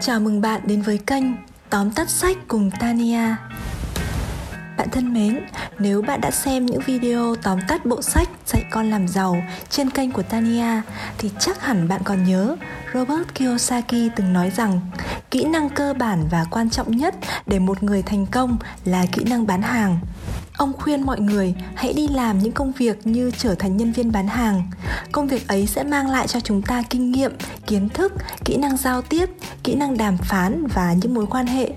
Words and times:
Chào 0.00 0.20
mừng 0.20 0.40
bạn 0.40 0.60
đến 0.64 0.82
với 0.82 0.98
kênh 0.98 1.24
Tóm 1.70 1.90
tắt 1.90 2.10
sách 2.10 2.36
cùng 2.48 2.70
Tania. 2.80 3.36
Bạn 4.88 4.94
thân 4.94 5.14
mến, 5.14 5.40
nếu 5.78 6.02
bạn 6.02 6.20
đã 6.20 6.30
xem 6.30 6.66
những 6.66 6.80
video 6.86 7.34
tóm 7.42 7.58
tắt 7.68 7.86
bộ 7.86 8.02
sách 8.02 8.28
Dạy 8.46 8.64
con 8.70 8.90
làm 8.90 9.08
giàu 9.08 9.42
trên 9.70 9.90
kênh 9.90 10.12
của 10.12 10.22
Tania 10.22 10.82
thì 11.18 11.30
chắc 11.38 11.62
hẳn 11.62 11.88
bạn 11.88 12.00
còn 12.04 12.24
nhớ 12.24 12.56
Robert 12.94 13.34
Kiyosaki 13.34 14.10
từng 14.16 14.32
nói 14.32 14.52
rằng 14.56 14.80
kỹ 15.30 15.44
năng 15.44 15.70
cơ 15.70 15.94
bản 15.94 16.24
và 16.30 16.44
quan 16.50 16.70
trọng 16.70 16.96
nhất 16.96 17.14
để 17.46 17.58
một 17.58 17.82
người 17.82 18.02
thành 18.02 18.26
công 18.26 18.56
là 18.84 19.06
kỹ 19.12 19.24
năng 19.24 19.46
bán 19.46 19.62
hàng. 19.62 19.98
Ông 20.56 20.72
khuyên 20.72 21.02
mọi 21.02 21.20
người 21.20 21.54
hãy 21.74 21.92
đi 21.92 22.08
làm 22.08 22.38
những 22.38 22.52
công 22.52 22.72
việc 22.72 23.06
như 23.06 23.30
trở 23.38 23.54
thành 23.54 23.76
nhân 23.76 23.92
viên 23.92 24.12
bán 24.12 24.28
hàng. 24.28 24.62
Công 25.12 25.28
việc 25.28 25.48
ấy 25.48 25.66
sẽ 25.66 25.84
mang 25.84 26.10
lại 26.10 26.26
cho 26.26 26.40
chúng 26.40 26.62
ta 26.62 26.82
kinh 26.90 27.12
nghiệm, 27.12 27.32
kiến 27.66 27.88
thức, 27.88 28.12
kỹ 28.44 28.56
năng 28.56 28.76
giao 28.76 29.02
tiếp, 29.02 29.30
kỹ 29.62 29.74
năng 29.74 29.96
đàm 29.96 30.16
phán 30.18 30.66
và 30.66 30.92
những 30.92 31.14
mối 31.14 31.26
quan 31.26 31.46
hệ. 31.46 31.70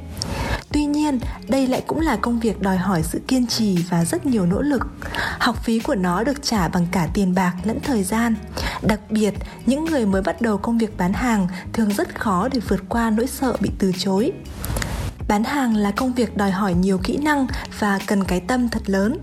Tuy 0.71 0.85
nhiên, 0.85 1.19
đây 1.47 1.67
lại 1.67 1.83
cũng 1.87 1.99
là 1.99 2.15
công 2.15 2.39
việc 2.39 2.61
đòi 2.61 2.77
hỏi 2.77 3.03
sự 3.03 3.21
kiên 3.27 3.47
trì 3.47 3.77
và 3.89 4.05
rất 4.05 4.25
nhiều 4.25 4.45
nỗ 4.45 4.61
lực. 4.61 4.81
Học 5.39 5.63
phí 5.63 5.79
của 5.79 5.95
nó 5.95 6.23
được 6.23 6.43
trả 6.43 6.67
bằng 6.67 6.87
cả 6.91 7.07
tiền 7.13 7.35
bạc 7.35 7.53
lẫn 7.63 7.79
thời 7.83 8.03
gian. 8.03 8.35
Đặc 8.81 8.99
biệt, 9.09 9.33
những 9.65 9.85
người 9.85 10.05
mới 10.05 10.21
bắt 10.21 10.41
đầu 10.41 10.57
công 10.57 10.77
việc 10.77 10.97
bán 10.97 11.13
hàng 11.13 11.47
thường 11.73 11.93
rất 11.93 12.19
khó 12.19 12.47
để 12.53 12.59
vượt 12.67 12.89
qua 12.89 13.09
nỗi 13.09 13.27
sợ 13.27 13.55
bị 13.59 13.69
từ 13.79 13.91
chối. 13.97 14.31
Bán 15.31 15.43
hàng 15.43 15.75
là 15.75 15.91
công 15.91 16.13
việc 16.13 16.37
đòi 16.37 16.51
hỏi 16.51 16.73
nhiều 16.73 16.99
kỹ 17.03 17.17
năng 17.17 17.47
và 17.79 17.99
cần 18.07 18.23
cái 18.23 18.39
tâm 18.39 18.69
thật 18.69 18.81
lớn. 18.85 19.17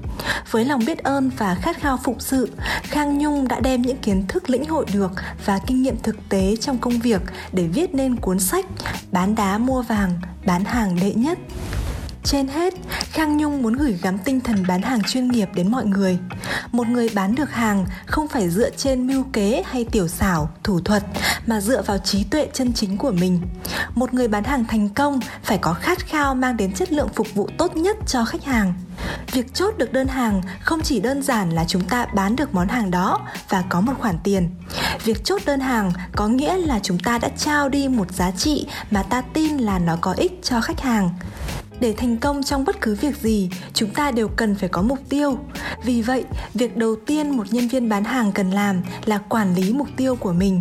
Với 0.50 0.64
lòng 0.64 0.80
biết 0.86 0.98
ơn 0.98 1.30
và 1.38 1.54
khát 1.54 1.80
khao 1.80 1.96
phụng 2.04 2.20
sự, 2.20 2.50
Khang 2.82 3.18
Nhung 3.18 3.48
đã 3.48 3.60
đem 3.60 3.82
những 3.82 3.96
kiến 3.96 4.24
thức 4.28 4.50
lĩnh 4.50 4.64
hội 4.64 4.86
được 4.92 5.10
và 5.44 5.60
kinh 5.66 5.82
nghiệm 5.82 5.96
thực 6.02 6.16
tế 6.28 6.56
trong 6.56 6.78
công 6.78 6.98
việc 6.98 7.22
để 7.52 7.66
viết 7.66 7.94
nên 7.94 8.16
cuốn 8.16 8.40
sách 8.40 8.66
Bán 9.12 9.34
đá 9.34 9.58
mua 9.58 9.82
vàng, 9.82 10.12
bán 10.46 10.64
hàng 10.64 10.98
đệ 11.00 11.14
nhất. 11.14 11.38
Trên 12.30 12.48
hết, 12.48 12.74
Khang 12.88 13.36
Nhung 13.36 13.62
muốn 13.62 13.72
gửi 13.72 13.98
gắm 14.02 14.18
tinh 14.18 14.40
thần 14.40 14.64
bán 14.68 14.82
hàng 14.82 15.02
chuyên 15.02 15.28
nghiệp 15.28 15.48
đến 15.54 15.70
mọi 15.70 15.86
người. 15.86 16.18
Một 16.72 16.88
người 16.88 17.08
bán 17.14 17.34
được 17.34 17.50
hàng 17.50 17.86
không 18.06 18.28
phải 18.28 18.50
dựa 18.50 18.70
trên 18.70 19.06
mưu 19.06 19.24
kế 19.32 19.62
hay 19.66 19.84
tiểu 19.84 20.08
xảo, 20.08 20.50
thủ 20.64 20.80
thuật 20.80 21.02
mà 21.46 21.60
dựa 21.60 21.82
vào 21.82 21.98
trí 21.98 22.24
tuệ 22.24 22.48
chân 22.52 22.72
chính 22.72 22.96
của 22.96 23.10
mình. 23.10 23.40
Một 23.94 24.14
người 24.14 24.28
bán 24.28 24.44
hàng 24.44 24.64
thành 24.64 24.88
công 24.88 25.20
phải 25.42 25.58
có 25.58 25.72
khát 25.72 25.98
khao 26.06 26.34
mang 26.34 26.56
đến 26.56 26.72
chất 26.72 26.92
lượng 26.92 27.08
phục 27.14 27.26
vụ 27.34 27.48
tốt 27.58 27.76
nhất 27.76 27.96
cho 28.06 28.24
khách 28.24 28.44
hàng. 28.44 28.74
Việc 29.32 29.54
chốt 29.54 29.78
được 29.78 29.92
đơn 29.92 30.08
hàng 30.08 30.42
không 30.60 30.82
chỉ 30.82 31.00
đơn 31.00 31.22
giản 31.22 31.50
là 31.50 31.64
chúng 31.68 31.82
ta 31.82 32.06
bán 32.14 32.36
được 32.36 32.54
món 32.54 32.68
hàng 32.68 32.90
đó 32.90 33.20
và 33.48 33.64
có 33.68 33.80
một 33.80 33.92
khoản 33.98 34.18
tiền. 34.24 34.50
Việc 35.04 35.24
chốt 35.24 35.42
đơn 35.46 35.60
hàng 35.60 35.92
có 36.16 36.28
nghĩa 36.28 36.56
là 36.56 36.80
chúng 36.82 36.98
ta 36.98 37.18
đã 37.18 37.28
trao 37.28 37.68
đi 37.68 37.88
một 37.88 38.12
giá 38.12 38.30
trị 38.30 38.66
mà 38.90 39.02
ta 39.02 39.20
tin 39.20 39.58
là 39.58 39.78
nó 39.78 39.96
có 40.00 40.12
ích 40.12 40.40
cho 40.42 40.60
khách 40.60 40.80
hàng 40.80 41.10
để 41.80 41.94
thành 41.96 42.16
công 42.16 42.42
trong 42.42 42.64
bất 42.64 42.80
cứ 42.80 42.94
việc 42.94 43.16
gì, 43.16 43.50
chúng 43.74 43.90
ta 43.90 44.10
đều 44.10 44.28
cần 44.28 44.54
phải 44.54 44.68
có 44.68 44.82
mục 44.82 44.98
tiêu. 45.08 45.38
Vì 45.84 46.02
vậy, 46.02 46.24
việc 46.54 46.76
đầu 46.76 46.96
tiên 47.06 47.30
một 47.30 47.44
nhân 47.50 47.68
viên 47.68 47.88
bán 47.88 48.04
hàng 48.04 48.32
cần 48.32 48.50
làm 48.50 48.82
là 49.04 49.18
quản 49.18 49.54
lý 49.54 49.72
mục 49.72 49.88
tiêu 49.96 50.16
của 50.16 50.32
mình. 50.32 50.60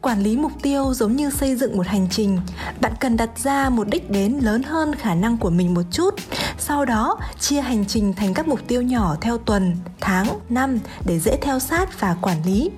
Quản 0.00 0.22
lý 0.22 0.36
mục 0.36 0.52
tiêu 0.62 0.94
giống 0.94 1.16
như 1.16 1.30
xây 1.30 1.56
dựng 1.56 1.76
một 1.76 1.86
hành 1.86 2.06
trình. 2.10 2.38
Bạn 2.80 2.92
cần 3.00 3.16
đặt 3.16 3.30
ra 3.38 3.70
một 3.70 3.88
đích 3.88 4.10
đến 4.10 4.38
lớn 4.42 4.62
hơn 4.62 4.94
khả 4.94 5.14
năng 5.14 5.36
của 5.36 5.50
mình 5.50 5.74
một 5.74 5.82
chút, 5.90 6.14
sau 6.58 6.84
đó 6.84 7.18
chia 7.40 7.60
hành 7.60 7.84
trình 7.86 8.12
thành 8.12 8.34
các 8.34 8.48
mục 8.48 8.60
tiêu 8.66 8.82
nhỏ 8.82 9.16
theo 9.20 9.38
tuần, 9.38 9.76
tháng, 10.00 10.26
năm 10.48 10.78
để 11.04 11.18
dễ 11.18 11.36
theo 11.42 11.58
sát 11.58 12.00
và 12.00 12.16
quản 12.22 12.36
lý. 12.46 12.70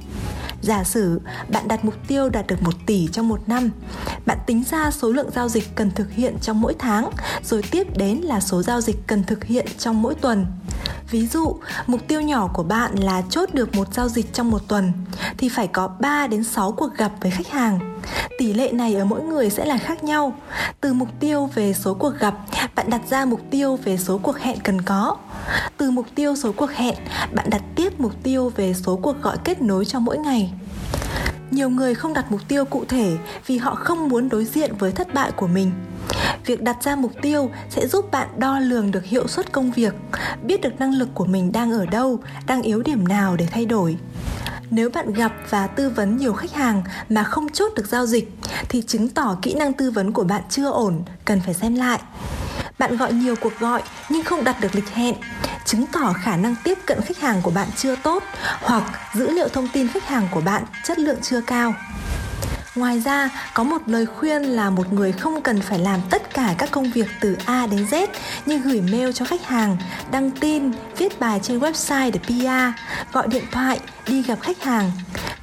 Giả 0.62 0.84
sử 0.84 1.20
bạn 1.48 1.68
đặt 1.68 1.84
mục 1.84 1.94
tiêu 2.08 2.28
đạt 2.28 2.46
được 2.46 2.62
1 2.62 2.70
tỷ 2.86 3.08
trong 3.12 3.28
một 3.28 3.48
năm, 3.48 3.70
bạn 4.26 4.38
tính 4.46 4.64
ra 4.70 4.90
số 4.90 5.10
lượng 5.12 5.30
giao 5.34 5.48
dịch 5.48 5.74
cần 5.74 5.90
thực 5.90 6.12
hiện 6.12 6.36
trong 6.40 6.60
mỗi 6.60 6.74
tháng, 6.78 7.10
rồi 7.44 7.62
tiếp 7.70 7.98
đến 7.98 8.18
là 8.18 8.40
số 8.40 8.62
giao 8.62 8.80
dịch 8.80 8.96
cần 9.06 9.24
thực 9.24 9.44
hiện 9.44 9.66
trong 9.78 10.02
mỗi 10.02 10.14
tuần. 10.14 10.46
Ví 11.10 11.26
dụ, 11.26 11.56
mục 11.86 12.00
tiêu 12.08 12.20
nhỏ 12.20 12.50
của 12.54 12.62
bạn 12.62 12.96
là 12.96 13.22
chốt 13.30 13.54
được 13.54 13.74
một 13.74 13.94
giao 13.94 14.08
dịch 14.08 14.32
trong 14.32 14.50
một 14.50 14.68
tuần 14.68 14.92
thì 15.38 15.48
phải 15.48 15.66
có 15.66 15.88
3 16.00 16.26
đến 16.26 16.44
6 16.44 16.72
cuộc 16.72 16.94
gặp 16.96 17.12
với 17.20 17.30
khách 17.30 17.48
hàng. 17.48 18.00
Tỷ 18.38 18.52
lệ 18.52 18.72
này 18.72 18.94
ở 18.94 19.04
mỗi 19.04 19.22
người 19.22 19.50
sẽ 19.50 19.64
là 19.64 19.78
khác 19.78 20.04
nhau. 20.04 20.34
Từ 20.80 20.92
mục 20.92 21.08
tiêu 21.20 21.50
về 21.54 21.72
số 21.72 21.94
cuộc 21.94 22.14
gặp, 22.18 22.34
bạn 22.74 22.90
đặt 22.90 23.00
ra 23.10 23.24
mục 23.24 23.40
tiêu 23.50 23.78
về 23.84 23.96
số 23.96 24.18
cuộc 24.18 24.38
hẹn 24.38 24.60
cần 24.60 24.82
có. 24.82 25.16
Từ 25.76 25.90
mục 25.90 26.06
tiêu 26.14 26.36
số 26.36 26.52
cuộc 26.52 26.70
hẹn, 26.70 26.94
bạn 27.34 27.50
đặt 27.50 27.62
tiếp 27.76 28.00
mục 28.00 28.12
tiêu 28.22 28.52
về 28.56 28.74
số 28.74 28.96
cuộc 28.96 29.22
gọi 29.22 29.36
kết 29.44 29.62
nối 29.62 29.84
cho 29.84 30.00
mỗi 30.00 30.18
ngày 30.18 30.52
nhiều 31.52 31.70
người 31.70 31.94
không 31.94 32.14
đặt 32.14 32.32
mục 32.32 32.40
tiêu 32.48 32.64
cụ 32.64 32.84
thể 32.88 33.16
vì 33.46 33.58
họ 33.58 33.74
không 33.74 34.08
muốn 34.08 34.28
đối 34.28 34.44
diện 34.44 34.74
với 34.78 34.92
thất 34.92 35.14
bại 35.14 35.30
của 35.36 35.46
mình 35.46 35.70
việc 36.46 36.62
đặt 36.62 36.76
ra 36.82 36.96
mục 36.96 37.12
tiêu 37.22 37.50
sẽ 37.70 37.86
giúp 37.86 38.10
bạn 38.10 38.28
đo 38.36 38.58
lường 38.58 38.90
được 38.90 39.04
hiệu 39.04 39.28
suất 39.28 39.52
công 39.52 39.72
việc, 39.72 39.94
biết 40.42 40.60
được 40.60 40.80
năng 40.80 40.94
lực 40.94 41.08
của 41.14 41.24
mình 41.24 41.52
đang 41.52 41.72
ở 41.72 41.86
đâu, 41.86 42.20
đang 42.46 42.62
yếu 42.62 42.82
điểm 42.82 43.08
nào 43.08 43.36
để 43.36 43.46
thay 43.50 43.66
đổi. 43.66 43.96
Nếu 44.70 44.90
bạn 44.90 45.12
gặp 45.12 45.32
và 45.50 45.66
tư 45.66 45.90
vấn 45.90 46.16
nhiều 46.16 46.32
khách 46.32 46.52
hàng 46.52 46.82
mà 47.08 47.24
không 47.24 47.48
chốt 47.48 47.72
được 47.76 47.86
giao 47.86 48.06
dịch, 48.06 48.32
thì 48.68 48.82
chứng 48.82 49.08
tỏ 49.08 49.36
kỹ 49.42 49.54
năng 49.54 49.72
tư 49.72 49.90
vấn 49.90 50.12
của 50.12 50.24
bạn 50.24 50.42
chưa 50.50 50.70
ổn, 50.70 51.02
cần 51.24 51.40
phải 51.44 51.54
xem 51.54 51.74
lại. 51.74 51.98
Bạn 52.78 52.96
gọi 52.96 53.12
nhiều 53.12 53.34
cuộc 53.40 53.52
gọi 53.58 53.82
nhưng 54.10 54.24
không 54.24 54.44
đặt 54.44 54.60
được 54.60 54.74
lịch 54.74 54.88
hẹn, 54.88 55.14
chứng 55.64 55.86
tỏ 55.86 56.12
khả 56.22 56.36
năng 56.36 56.54
tiếp 56.64 56.78
cận 56.86 57.00
khách 57.00 57.18
hàng 57.18 57.42
của 57.42 57.50
bạn 57.50 57.68
chưa 57.76 57.96
tốt 57.96 58.22
hoặc 58.62 58.82
dữ 59.14 59.30
liệu 59.30 59.48
thông 59.48 59.68
tin 59.68 59.88
khách 59.88 60.08
hàng 60.08 60.28
của 60.30 60.40
bạn 60.40 60.64
chất 60.84 60.98
lượng 60.98 61.18
chưa 61.22 61.40
cao. 61.40 61.74
Ngoài 62.74 63.00
ra, 63.00 63.30
có 63.54 63.62
một 63.62 63.82
lời 63.86 64.06
khuyên 64.06 64.42
là 64.42 64.70
một 64.70 64.92
người 64.92 65.12
không 65.12 65.42
cần 65.42 65.60
phải 65.60 65.78
làm 65.78 66.00
tất 66.10 66.34
cả 66.34 66.54
các 66.58 66.70
công 66.70 66.90
việc 66.90 67.08
từ 67.20 67.36
A 67.44 67.66
đến 67.66 67.86
Z 67.90 68.06
như 68.46 68.58
gửi 68.58 68.80
mail 68.80 69.12
cho 69.12 69.24
khách 69.24 69.44
hàng, 69.44 69.76
đăng 70.10 70.30
tin, 70.30 70.70
viết 70.96 71.20
bài 71.20 71.40
trên 71.42 71.58
website 71.58 72.10
để 72.10 72.18
PR, 72.18 72.82
gọi 73.12 73.28
điện 73.28 73.44
thoại, 73.52 73.80
đi 74.06 74.22
gặp 74.22 74.38
khách 74.40 74.62
hàng. 74.62 74.90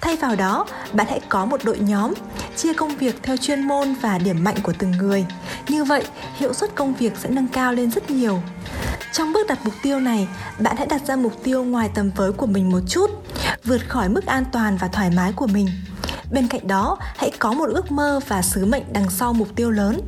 Thay 0.01 0.15
vào 0.15 0.35
đó, 0.35 0.65
bạn 0.93 1.07
hãy 1.09 1.21
có 1.29 1.45
một 1.45 1.63
đội 1.63 1.79
nhóm, 1.79 2.13
chia 2.55 2.73
công 2.73 2.95
việc 2.95 3.23
theo 3.23 3.37
chuyên 3.37 3.67
môn 3.67 3.93
và 4.01 4.17
điểm 4.17 4.43
mạnh 4.43 4.57
của 4.63 4.73
từng 4.77 4.91
người. 4.91 5.25
Như 5.67 5.83
vậy, 5.83 6.03
hiệu 6.35 6.53
suất 6.53 6.75
công 6.75 6.93
việc 6.93 7.13
sẽ 7.17 7.29
nâng 7.29 7.47
cao 7.47 7.73
lên 7.73 7.91
rất 7.91 8.09
nhiều. 8.09 8.41
Trong 9.11 9.33
bước 9.33 9.47
đặt 9.47 9.59
mục 9.63 9.73
tiêu 9.83 9.99
này, 9.99 10.27
bạn 10.59 10.77
hãy 10.77 10.87
đặt 10.87 11.01
ra 11.07 11.15
mục 11.15 11.43
tiêu 11.43 11.63
ngoài 11.63 11.89
tầm 11.93 12.11
với 12.15 12.31
của 12.31 12.45
mình 12.45 12.71
một 12.71 12.81
chút, 12.89 13.09
vượt 13.63 13.81
khỏi 13.87 14.09
mức 14.09 14.25
an 14.25 14.43
toàn 14.51 14.77
và 14.77 14.87
thoải 14.87 15.09
mái 15.09 15.33
của 15.33 15.47
mình. 15.47 15.67
Bên 16.31 16.47
cạnh 16.47 16.67
đó, 16.67 16.97
hãy 17.01 17.31
có 17.39 17.53
một 17.53 17.69
ước 17.69 17.91
mơ 17.91 18.19
và 18.27 18.41
sứ 18.41 18.65
mệnh 18.65 18.83
đằng 18.93 19.09
sau 19.09 19.33
mục 19.33 19.47
tiêu 19.55 19.71
lớn. 19.71 20.01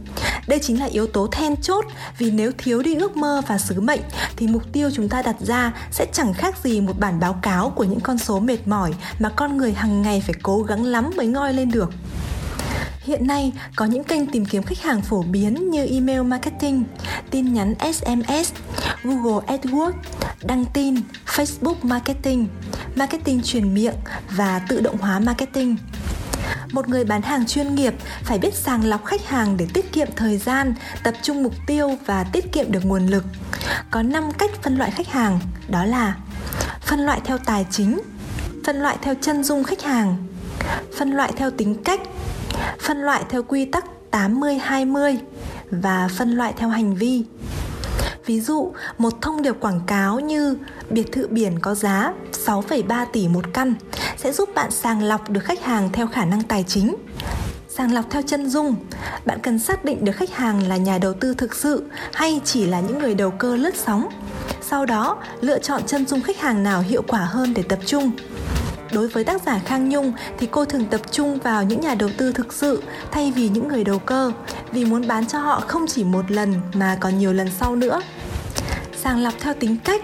Đây 0.47 0.59
chính 0.59 0.79
là 0.79 0.85
yếu 0.85 1.07
tố 1.07 1.27
then 1.27 1.55
chốt 1.61 1.85
vì 2.17 2.31
nếu 2.31 2.51
thiếu 2.57 2.81
đi 2.81 2.95
ước 2.95 3.17
mơ 3.17 3.41
và 3.47 3.57
sứ 3.57 3.81
mệnh 3.81 4.01
thì 4.35 4.47
mục 4.47 4.63
tiêu 4.73 4.89
chúng 4.93 5.09
ta 5.09 5.21
đặt 5.21 5.35
ra 5.39 5.73
sẽ 5.91 6.05
chẳng 6.13 6.33
khác 6.33 6.55
gì 6.63 6.81
một 6.81 6.99
bản 6.99 7.19
báo 7.19 7.33
cáo 7.41 7.69
của 7.69 7.83
những 7.83 7.99
con 7.99 8.17
số 8.17 8.39
mệt 8.39 8.67
mỏi 8.67 8.93
mà 9.19 9.29
con 9.29 9.57
người 9.57 9.73
hàng 9.73 10.01
ngày 10.01 10.23
phải 10.25 10.35
cố 10.43 10.61
gắng 10.61 10.85
lắm 10.85 11.11
mới 11.17 11.27
ngoi 11.27 11.53
lên 11.53 11.71
được. 11.71 11.89
Hiện 13.03 13.27
nay 13.27 13.51
có 13.75 13.85
những 13.85 14.03
kênh 14.03 14.27
tìm 14.27 14.45
kiếm 14.45 14.63
khách 14.63 14.81
hàng 14.81 15.01
phổ 15.01 15.21
biến 15.21 15.71
như 15.71 15.85
email 15.85 16.21
marketing, 16.21 16.83
tin 17.29 17.53
nhắn 17.53 17.75
SMS, 17.93 18.53
Google 19.03 19.57
AdWords, 19.57 19.93
đăng 20.43 20.65
tin, 20.65 20.95
Facebook 21.25 21.75
marketing, 21.81 22.47
marketing 22.95 23.41
truyền 23.41 23.73
miệng 23.73 23.95
và 24.31 24.61
tự 24.67 24.81
động 24.81 24.97
hóa 24.97 25.19
marketing 25.19 25.77
một 26.71 26.89
người 26.89 27.05
bán 27.05 27.21
hàng 27.21 27.45
chuyên 27.45 27.75
nghiệp 27.75 27.93
phải 28.23 28.39
biết 28.39 28.53
sàng 28.53 28.85
lọc 28.85 29.05
khách 29.05 29.25
hàng 29.25 29.57
để 29.57 29.67
tiết 29.73 29.91
kiệm 29.93 30.07
thời 30.15 30.37
gian, 30.37 30.73
tập 31.03 31.13
trung 31.21 31.43
mục 31.43 31.53
tiêu 31.67 31.97
và 32.05 32.23
tiết 32.23 32.51
kiệm 32.51 32.71
được 32.71 32.85
nguồn 32.85 33.07
lực 33.07 33.23
có 33.91 34.01
5 34.01 34.31
cách 34.37 34.51
phân 34.61 34.77
loại 34.77 34.91
khách 34.91 35.07
hàng, 35.07 35.39
đó 35.67 35.85
là 35.85 36.15
phân 36.81 36.99
loại 36.99 37.21
theo 37.23 37.37
tài 37.37 37.65
chính, 37.71 37.99
phân 38.65 38.75
loại 38.75 38.97
theo 39.01 39.13
chân 39.21 39.43
dung 39.43 39.63
khách 39.63 39.81
hàng, 39.81 40.17
phân 40.97 41.11
loại 41.11 41.31
theo 41.37 41.51
tính 41.51 41.83
cách, 41.83 42.01
phân 42.81 42.97
loại 42.97 43.23
theo 43.29 43.43
quy 43.43 43.65
tắc 43.65 43.85
80-20 44.11 45.17
và 45.71 46.07
phân 46.17 46.31
loại 46.31 46.53
theo 46.57 46.69
hành 46.69 46.95
vi. 46.95 47.23
Ví 48.25 48.41
dụ, 48.41 48.73
một 48.97 49.21
thông 49.21 49.41
điệp 49.41 49.55
quảng 49.59 49.81
cáo 49.87 50.19
như 50.19 50.57
biệt 50.89 51.11
thự 51.11 51.27
biển 51.27 51.59
có 51.59 51.75
giá 51.75 52.13
6,3 52.45 53.05
tỷ 53.13 53.27
một 53.27 53.45
căn 53.53 53.73
sẽ 54.17 54.31
giúp 54.31 54.49
bạn 54.55 54.71
sàng 54.71 55.03
lọc 55.03 55.29
được 55.29 55.43
khách 55.43 55.63
hàng 55.63 55.89
theo 55.93 56.07
khả 56.07 56.25
năng 56.25 56.43
tài 56.43 56.65
chính. 56.67 56.95
Sàng 57.69 57.93
lọc 57.93 58.05
theo 58.09 58.21
chân 58.21 58.49
dung, 58.49 58.75
bạn 59.25 59.39
cần 59.43 59.59
xác 59.59 59.85
định 59.85 60.05
được 60.05 60.15
khách 60.15 60.31
hàng 60.31 60.67
là 60.67 60.77
nhà 60.77 60.97
đầu 60.97 61.13
tư 61.13 61.33
thực 61.33 61.55
sự 61.55 61.83
hay 62.13 62.41
chỉ 62.45 62.65
là 62.65 62.79
những 62.79 62.99
người 62.99 63.15
đầu 63.15 63.31
cơ 63.31 63.55
lướt 63.55 63.75
sóng. 63.75 64.07
Sau 64.61 64.85
đó, 64.85 65.17
lựa 65.41 65.59
chọn 65.59 65.81
chân 65.87 66.05
dung 66.05 66.21
khách 66.21 66.39
hàng 66.39 66.63
nào 66.63 66.81
hiệu 66.81 67.01
quả 67.07 67.19
hơn 67.19 67.53
để 67.53 67.63
tập 67.63 67.79
trung 67.85 68.11
Đối 68.93 69.07
với 69.07 69.23
tác 69.23 69.41
giả 69.45 69.59
Khang 69.65 69.89
Nhung 69.89 70.13
thì 70.37 70.47
cô 70.51 70.65
thường 70.65 70.85
tập 70.85 71.01
trung 71.11 71.39
vào 71.39 71.63
những 71.63 71.81
nhà 71.81 71.95
đầu 71.95 72.09
tư 72.17 72.31
thực 72.31 72.53
sự 72.53 72.83
thay 73.11 73.31
vì 73.31 73.49
những 73.49 73.67
người 73.67 73.83
đầu 73.83 73.99
cơ 73.99 74.31
vì 74.71 74.85
muốn 74.85 75.07
bán 75.07 75.27
cho 75.27 75.39
họ 75.39 75.63
không 75.67 75.85
chỉ 75.87 76.03
một 76.03 76.31
lần 76.31 76.53
mà 76.73 76.97
còn 76.99 77.17
nhiều 77.17 77.33
lần 77.33 77.49
sau 77.59 77.75
nữa. 77.75 78.01
Sàng 79.03 79.23
lọc 79.23 79.33
theo 79.39 79.53
tính 79.53 79.77
cách, 79.83 80.01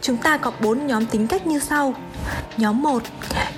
chúng 0.00 0.16
ta 0.16 0.36
có 0.36 0.52
4 0.60 0.86
nhóm 0.86 1.06
tính 1.06 1.26
cách 1.26 1.46
như 1.46 1.58
sau. 1.58 1.94
Nhóm 2.56 2.82
1, 2.82 3.02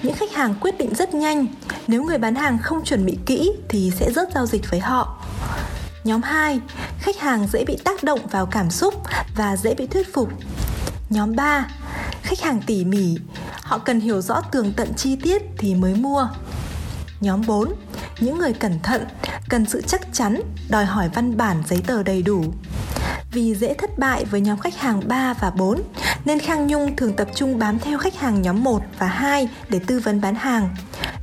những 0.03 0.15
khách 0.15 0.33
hàng 0.33 0.55
quyết 0.61 0.79
định 0.79 0.95
rất 0.95 1.15
nhanh, 1.15 1.47
Nếu 1.87 2.05
người 2.05 2.19
bán 2.19 2.35
hàng 2.35 2.59
không 2.59 2.85
chuẩn 2.85 3.07
bị 3.07 3.19
kỹ 3.27 3.53
thì 3.69 3.93
sẽ 3.99 4.13
rớt 4.13 4.29
giao 4.35 4.47
dịch 4.47 4.71
với 4.71 4.81
họ. 4.81 5.19
Nhóm 6.05 6.23
2, 6.23 6.61
khách 6.99 7.19
hàng 7.19 7.47
dễ 7.53 7.65
bị 7.65 7.77
tác 7.85 8.05
động 8.05 8.21
vào 8.31 8.47
cảm 8.47 8.71
xúc 8.71 8.95
và 9.37 9.57
dễ 9.57 9.75
bị 9.75 9.87
thuyết 9.87 10.15
phục. 10.15 10.29
Nhóm 11.11 11.37
3, 11.37 11.67
khách 12.23 12.41
hàng 12.41 12.61
tỉ 12.67 12.85
mỉ, 12.85 13.17
họ 13.73 13.79
cần 13.79 14.01
hiểu 14.01 14.21
rõ 14.21 14.41
tường 14.41 14.73
tận 14.77 14.95
chi 14.95 15.17
tiết 15.17 15.43
thì 15.59 15.75
mới 15.75 15.95
mua. 15.95 16.29
Nhóm 17.21 17.43
4, 17.47 17.73
những 18.21 18.39
người 18.39 18.53
cẩn 18.53 18.81
thận, 18.83 19.05
cần 19.49 19.67
sự 19.67 19.81
chắc 19.81 20.01
chắn, 20.13 20.41
đòi 20.69 20.85
hỏi 20.85 21.11
văn 21.15 21.37
bản 21.37 21.63
giấy 21.69 21.83
tờ 21.87 22.03
đầy 22.03 22.23
đủ. 22.23 22.45
Vì 23.33 23.55
dễ 23.55 23.75
thất 23.75 23.99
bại 23.99 24.25
với 24.25 24.41
nhóm 24.41 24.59
khách 24.59 24.77
hàng 24.77 25.09
3 25.09 25.35
và 25.41 25.51
4, 25.51 25.83
nên 26.25 26.39
Khang 26.39 26.67
Nhung 26.67 26.97
thường 26.97 27.17
tập 27.17 27.29
trung 27.35 27.59
bám 27.59 27.79
theo 27.79 27.99
khách 27.99 28.17
hàng 28.17 28.43
nhóm 28.43 28.65
1 28.65 28.83
và 28.99 29.07
2 29.07 29.49
để 29.69 29.81
tư 29.87 30.01
vấn 30.01 30.21
bán 30.21 30.35
hàng. 30.35 30.69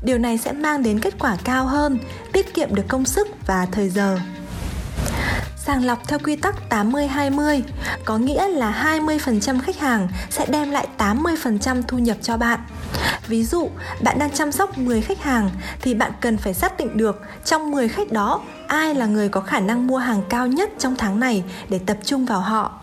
Điều 0.04 0.18
này 0.18 0.38
sẽ 0.38 0.52
mang 0.52 0.84
đến 0.84 1.00
kết 1.00 1.14
quả 1.20 1.38
cao 1.44 1.66
hơn, 1.66 2.00
tiết 2.34 2.54
kiệm 2.54 2.76
được 2.76 2.88
công 2.88 3.06
sức 3.06 3.28
và 3.48 3.68
thời 3.72 3.90
giờ. 3.90 4.20
Sàng 5.70 5.86
lọc 5.86 6.08
theo 6.08 6.20
quy 6.20 6.36
tắc 6.36 6.56
80-20 6.70 7.62
có 8.06 8.18
nghĩa 8.18 8.48
là 8.48 9.00
20% 9.08 9.60
khách 9.62 9.80
hàng 9.80 10.08
sẽ 10.30 10.46
đem 10.46 10.72
lại 10.72 10.88
80% 10.98 11.82
thu 11.88 11.98
nhập 11.98 12.18
cho 12.22 12.38
bạn. 12.38 12.60
Ví 13.28 13.44
dụ, 13.44 13.70
bạn 14.02 14.20
đang 14.20 14.32
chăm 14.32 14.52
sóc 14.52 14.78
10 14.78 15.02
khách 15.02 15.24
hàng 15.24 15.50
thì 15.82 15.94
bạn 15.94 16.12
cần 16.22 16.38
phải 16.38 16.54
xác 16.54 16.78
định 16.78 16.98
được 16.98 17.22
trong 17.46 17.72
10 17.72 17.88
khách 17.88 18.12
đó 18.12 18.42
ai 18.68 18.96
là 18.96 19.06
người 19.06 19.30
có 19.30 19.42
khả 19.42 19.60
năng 19.60 19.88
mua 19.88 19.98
hàng 19.98 20.22
cao 20.30 20.48
nhất 20.48 20.70
trong 20.80 20.96
tháng 20.96 21.20
này 21.20 21.44
để 21.70 21.80
tập 21.80 21.98
trung 22.06 22.26
vào 22.26 22.40
họ. 22.40 22.80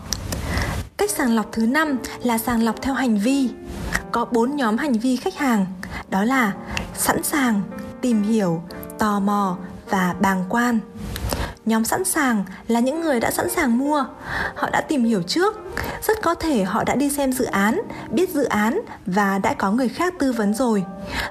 Cách 0.97 1.11
sàng 1.11 1.35
lọc 1.35 1.47
thứ 1.53 1.67
năm 1.67 1.99
là 2.23 2.39
sàng 2.39 2.63
lọc 2.63 2.83
theo 2.83 2.95
hành 2.95 3.19
vi. 3.19 3.51
Có 4.13 4.25
4 4.25 4.57
nhóm 4.57 4.79
hành 4.79 4.93
vi 4.93 5.17
khách 5.17 5.39
hàng, 5.39 5.67
đó 6.09 6.25
là 6.25 6.53
sẵn 6.97 7.23
sàng, 7.23 7.61
tìm 8.01 8.23
hiểu, 8.23 8.63
tò 8.99 9.21
mò 9.21 9.57
và 9.91 10.15
bàng 10.21 10.45
quan 10.49 10.81
nhóm 11.67 11.85
sẵn 11.85 12.05
sàng 12.05 12.45
là 12.69 12.81
những 12.81 13.01
người 13.01 13.21
đã 13.21 13.31
sẵn 13.31 13.51
sàng 13.51 13.79
mua. 13.79 14.05
Họ 14.55 14.71
đã 14.71 14.81
tìm 14.81 15.05
hiểu 15.05 15.23
trước. 15.23 15.61
Rất 16.07 16.23
có 16.23 16.35
thể 16.35 16.65
họ 16.65 16.85
đã 16.85 16.95
đi 16.95 17.11
xem 17.11 17.33
dự 17.33 17.45
án, 17.45 17.81
biết 18.11 18.35
dự 18.35 18.45
án 18.45 18.81
và 19.07 19.39
đã 19.39 19.55
có 19.55 19.71
người 19.71 19.89
khác 19.89 20.15
tư 20.19 20.33
vấn 20.33 20.55
rồi. 20.55 20.85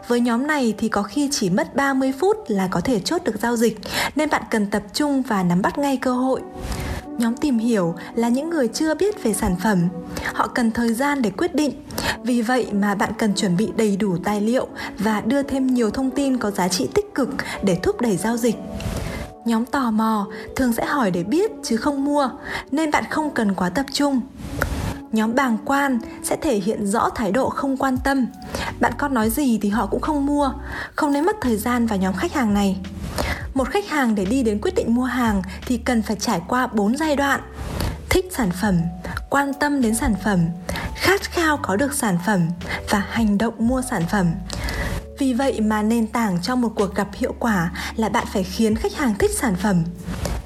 Với 0.08 0.20
nhóm 0.20 0.48
này 0.48 0.74
thì 0.78 0.90
có 0.90 1.04
khi 1.04 1.30
chỉ 1.32 1.50
mất 1.50 1.76
30 1.76 2.14
phút 2.20 2.38
là 2.48 2.68
có 2.72 2.82
thể 2.82 3.00
chốt 3.00 3.24
được 3.24 3.36
giao 3.42 3.56
dịch, 3.56 3.80
nên 4.16 4.30
bạn 4.30 4.44
cần 4.52 4.70
tập 4.70 4.84
trung 4.94 5.22
và 5.22 5.44
nắm 5.44 5.62
bắt 5.62 5.78
ngay 5.78 5.98
cơ 5.98 6.12
hội. 6.12 6.42
Nhóm 7.18 7.38
tìm 7.38 7.58
hiểu 7.58 7.96
là 8.16 8.30
những 8.30 8.50
người 8.50 8.68
chưa 8.68 8.96
biết 8.96 9.24
về 9.24 9.34
sản 9.34 9.56
phẩm. 9.64 9.88
Họ 10.34 10.48
cần 10.48 10.72
thời 10.72 10.94
gian 10.94 11.22
để 11.22 11.30
quyết 11.30 11.56
định. 11.56 11.84
Vì 12.24 12.42
vậy 12.42 12.68
mà 12.72 12.96
bạn 12.96 13.12
cần 13.18 13.36
chuẩn 13.36 13.58
bị 13.58 13.72
đầy 13.76 13.98
đủ 13.98 14.18
tài 14.24 14.42
liệu 14.42 14.68
và 15.00 15.22
đưa 15.22 15.44
thêm 15.44 15.68
nhiều 15.68 15.90
thông 15.90 16.12
tin 16.12 16.38
có 16.38 16.52
giá 16.52 16.68
trị 16.68 16.90
tích 16.94 17.16
cực 17.16 17.30
để 17.64 17.80
thúc 17.84 18.02
đẩy 18.02 18.18
giao 18.18 18.38
dịch 18.38 18.56
nhóm 19.46 19.66
tò 19.66 19.92
mò, 19.92 20.28
thường 20.56 20.74
sẽ 20.74 20.86
hỏi 20.86 21.12
để 21.12 21.24
biết 21.24 21.52
chứ 21.64 21.78
không 21.78 22.06
mua, 22.06 22.30
nên 22.72 22.92
bạn 22.92 23.04
không 23.10 23.30
cần 23.34 23.54
quá 23.54 23.70
tập 23.70 23.86
trung. 23.94 24.22
Nhóm 25.12 25.36
bàng 25.36 25.58
quan 25.66 26.00
sẽ 26.24 26.36
thể 26.36 26.56
hiện 26.56 26.88
rõ 26.88 27.10
thái 27.10 27.32
độ 27.32 27.50
không 27.50 27.78
quan 27.78 27.98
tâm. 27.98 28.28
Bạn 28.80 28.94
có 28.98 29.08
nói 29.08 29.30
gì 29.30 29.60
thì 29.62 29.70
họ 29.70 29.86
cũng 29.86 30.02
không 30.02 30.26
mua, 30.26 30.52
không 30.96 31.14
nên 31.14 31.26
mất 31.26 31.36
thời 31.42 31.58
gian 31.58 31.86
vào 31.86 31.98
nhóm 31.98 32.14
khách 32.14 32.34
hàng 32.34 32.54
này. 32.54 32.78
Một 33.54 33.70
khách 33.70 33.90
hàng 33.90 34.16
để 34.16 34.26
đi 34.26 34.44
đến 34.44 34.60
quyết 34.62 34.76
định 34.76 34.96
mua 34.96 35.04
hàng 35.04 35.42
thì 35.66 35.78
cần 35.78 36.02
phải 36.02 36.16
trải 36.16 36.42
qua 36.48 36.68
4 36.68 36.98
giai 36.98 37.16
đoạn. 37.16 37.42
Thích 38.10 38.26
sản 38.32 38.50
phẩm, 38.62 38.78
quan 39.30 39.54
tâm 39.54 39.82
đến 39.82 39.96
sản 39.96 40.16
phẩm, 40.24 40.40
khát 40.96 41.22
khao 41.22 41.60
có 41.64 41.76
được 41.76 41.94
sản 41.94 42.18
phẩm 42.26 42.42
và 42.90 43.04
hành 43.10 43.38
động 43.38 43.54
mua 43.58 43.82
sản 43.82 44.04
phẩm 44.12 44.32
vì 45.20 45.34
vậy 45.34 45.62
mà 45.62 45.82
nền 45.82 46.08
tảng 46.08 46.42
cho 46.42 46.56
một 46.56 46.70
cuộc 46.76 46.96
gặp 46.96 47.08
hiệu 47.14 47.36
quả 47.40 47.72
là 47.96 48.10
bạn 48.10 48.26
phải 48.34 48.44
khiến 48.44 48.76
khách 48.76 48.94
hàng 48.94 49.14
thích 49.20 49.32
sản 49.32 49.56
phẩm. 49.56 49.84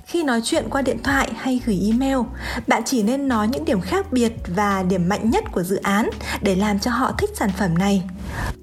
Khi 0.05 0.23
nói 0.23 0.41
chuyện 0.43 0.65
qua 0.69 0.81
điện 0.81 1.03
thoại 1.03 1.29
hay 1.37 1.61
gửi 1.65 1.79
email, 1.91 2.17
bạn 2.67 2.81
chỉ 2.85 3.03
nên 3.03 3.27
nói 3.27 3.47
những 3.47 3.65
điểm 3.65 3.81
khác 3.81 4.11
biệt 4.11 4.33
và 4.47 4.83
điểm 4.83 5.09
mạnh 5.09 5.29
nhất 5.29 5.43
của 5.51 5.63
dự 5.63 5.75
án 5.75 6.09
để 6.41 6.55
làm 6.55 6.79
cho 6.79 6.91
họ 6.91 7.11
thích 7.17 7.29
sản 7.35 7.49
phẩm 7.57 7.77
này. 7.77 8.03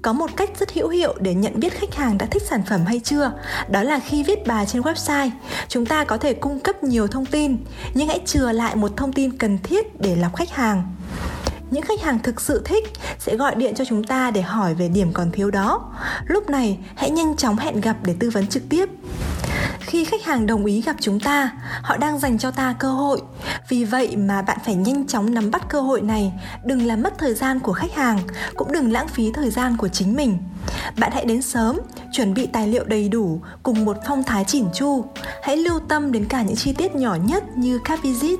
Có 0.01 0.13
một 0.13 0.29
cách 0.35 0.49
rất 0.59 0.73
hữu 0.73 0.89
hiệu 0.89 1.15
để 1.19 1.33
nhận 1.33 1.59
biết 1.59 1.79
khách 1.79 1.95
hàng 1.95 2.17
đã 2.17 2.25
thích 2.25 2.43
sản 2.49 2.61
phẩm 2.69 2.85
hay 2.85 2.99
chưa, 2.99 3.31
đó 3.69 3.83
là 3.83 3.99
khi 3.99 4.23
viết 4.23 4.47
bài 4.47 4.65
trên 4.65 4.81
website, 4.81 5.29
chúng 5.67 5.85
ta 5.85 6.03
có 6.03 6.17
thể 6.17 6.33
cung 6.33 6.59
cấp 6.59 6.83
nhiều 6.83 7.07
thông 7.07 7.25
tin, 7.25 7.57
nhưng 7.93 8.07
hãy 8.07 8.21
chừa 8.25 8.51
lại 8.51 8.75
một 8.75 8.97
thông 8.97 9.13
tin 9.13 9.37
cần 9.37 9.57
thiết 9.57 10.01
để 10.01 10.15
lọc 10.15 10.35
khách 10.35 10.49
hàng 10.49 10.95
những 11.71 11.83
khách 11.83 12.01
hàng 12.01 12.19
thực 12.19 12.41
sự 12.41 12.61
thích 12.65 12.93
sẽ 13.19 13.35
gọi 13.35 13.55
điện 13.55 13.75
cho 13.75 13.85
chúng 13.85 14.03
ta 14.03 14.31
để 14.31 14.41
hỏi 14.41 14.73
về 14.73 14.89
điểm 14.89 15.13
còn 15.13 15.31
thiếu 15.31 15.51
đó. 15.51 15.93
Lúc 16.27 16.49
này, 16.49 16.79
hãy 16.95 17.11
nhanh 17.11 17.35
chóng 17.35 17.57
hẹn 17.57 17.81
gặp 17.81 17.97
để 18.03 18.15
tư 18.19 18.29
vấn 18.29 18.47
trực 18.47 18.63
tiếp. 18.69 18.89
Khi 19.79 20.05
khách 20.05 20.23
hàng 20.23 20.45
đồng 20.45 20.65
ý 20.65 20.81
gặp 20.81 20.95
chúng 20.99 21.19
ta, 21.19 21.51
họ 21.81 21.97
đang 21.97 22.19
dành 22.19 22.37
cho 22.37 22.51
ta 22.51 22.75
cơ 22.79 22.91
hội. 22.91 23.21
Vì 23.69 23.83
vậy 23.83 24.15
mà 24.15 24.41
bạn 24.41 24.57
phải 24.65 24.75
nhanh 24.75 25.07
chóng 25.07 25.33
nắm 25.33 25.51
bắt 25.51 25.69
cơ 25.69 25.81
hội 25.81 26.01
này. 26.01 26.33
Đừng 26.65 26.85
làm 26.87 27.03
mất 27.03 27.13
thời 27.17 27.33
gian 27.33 27.59
của 27.59 27.73
khách 27.73 27.93
hàng, 27.95 28.19
cũng 28.55 28.71
đừng 28.71 28.91
lãng 28.91 29.07
phí 29.07 29.31
thời 29.33 29.49
gian 29.49 29.77
của 29.77 29.87
chính 29.87 30.15
mình. 30.15 30.37
Bạn 30.97 31.11
hãy 31.13 31.25
đến 31.25 31.41
sớm, 31.41 31.79
chuẩn 32.11 32.33
bị 32.33 32.47
tài 32.47 32.67
liệu 32.67 32.83
đầy 32.83 33.09
đủ, 33.09 33.41
cùng 33.63 33.85
một 33.85 33.97
phong 34.07 34.23
thái 34.23 34.43
chỉn 34.43 34.65
chu. 34.73 35.05
Hãy 35.43 35.57
lưu 35.57 35.79
tâm 35.79 36.11
đến 36.11 36.25
cả 36.25 36.41
những 36.41 36.55
chi 36.55 36.73
tiết 36.73 36.95
nhỏ 36.95 37.15
nhất 37.15 37.43
như 37.57 37.79
các 37.85 38.03
visit 38.03 38.39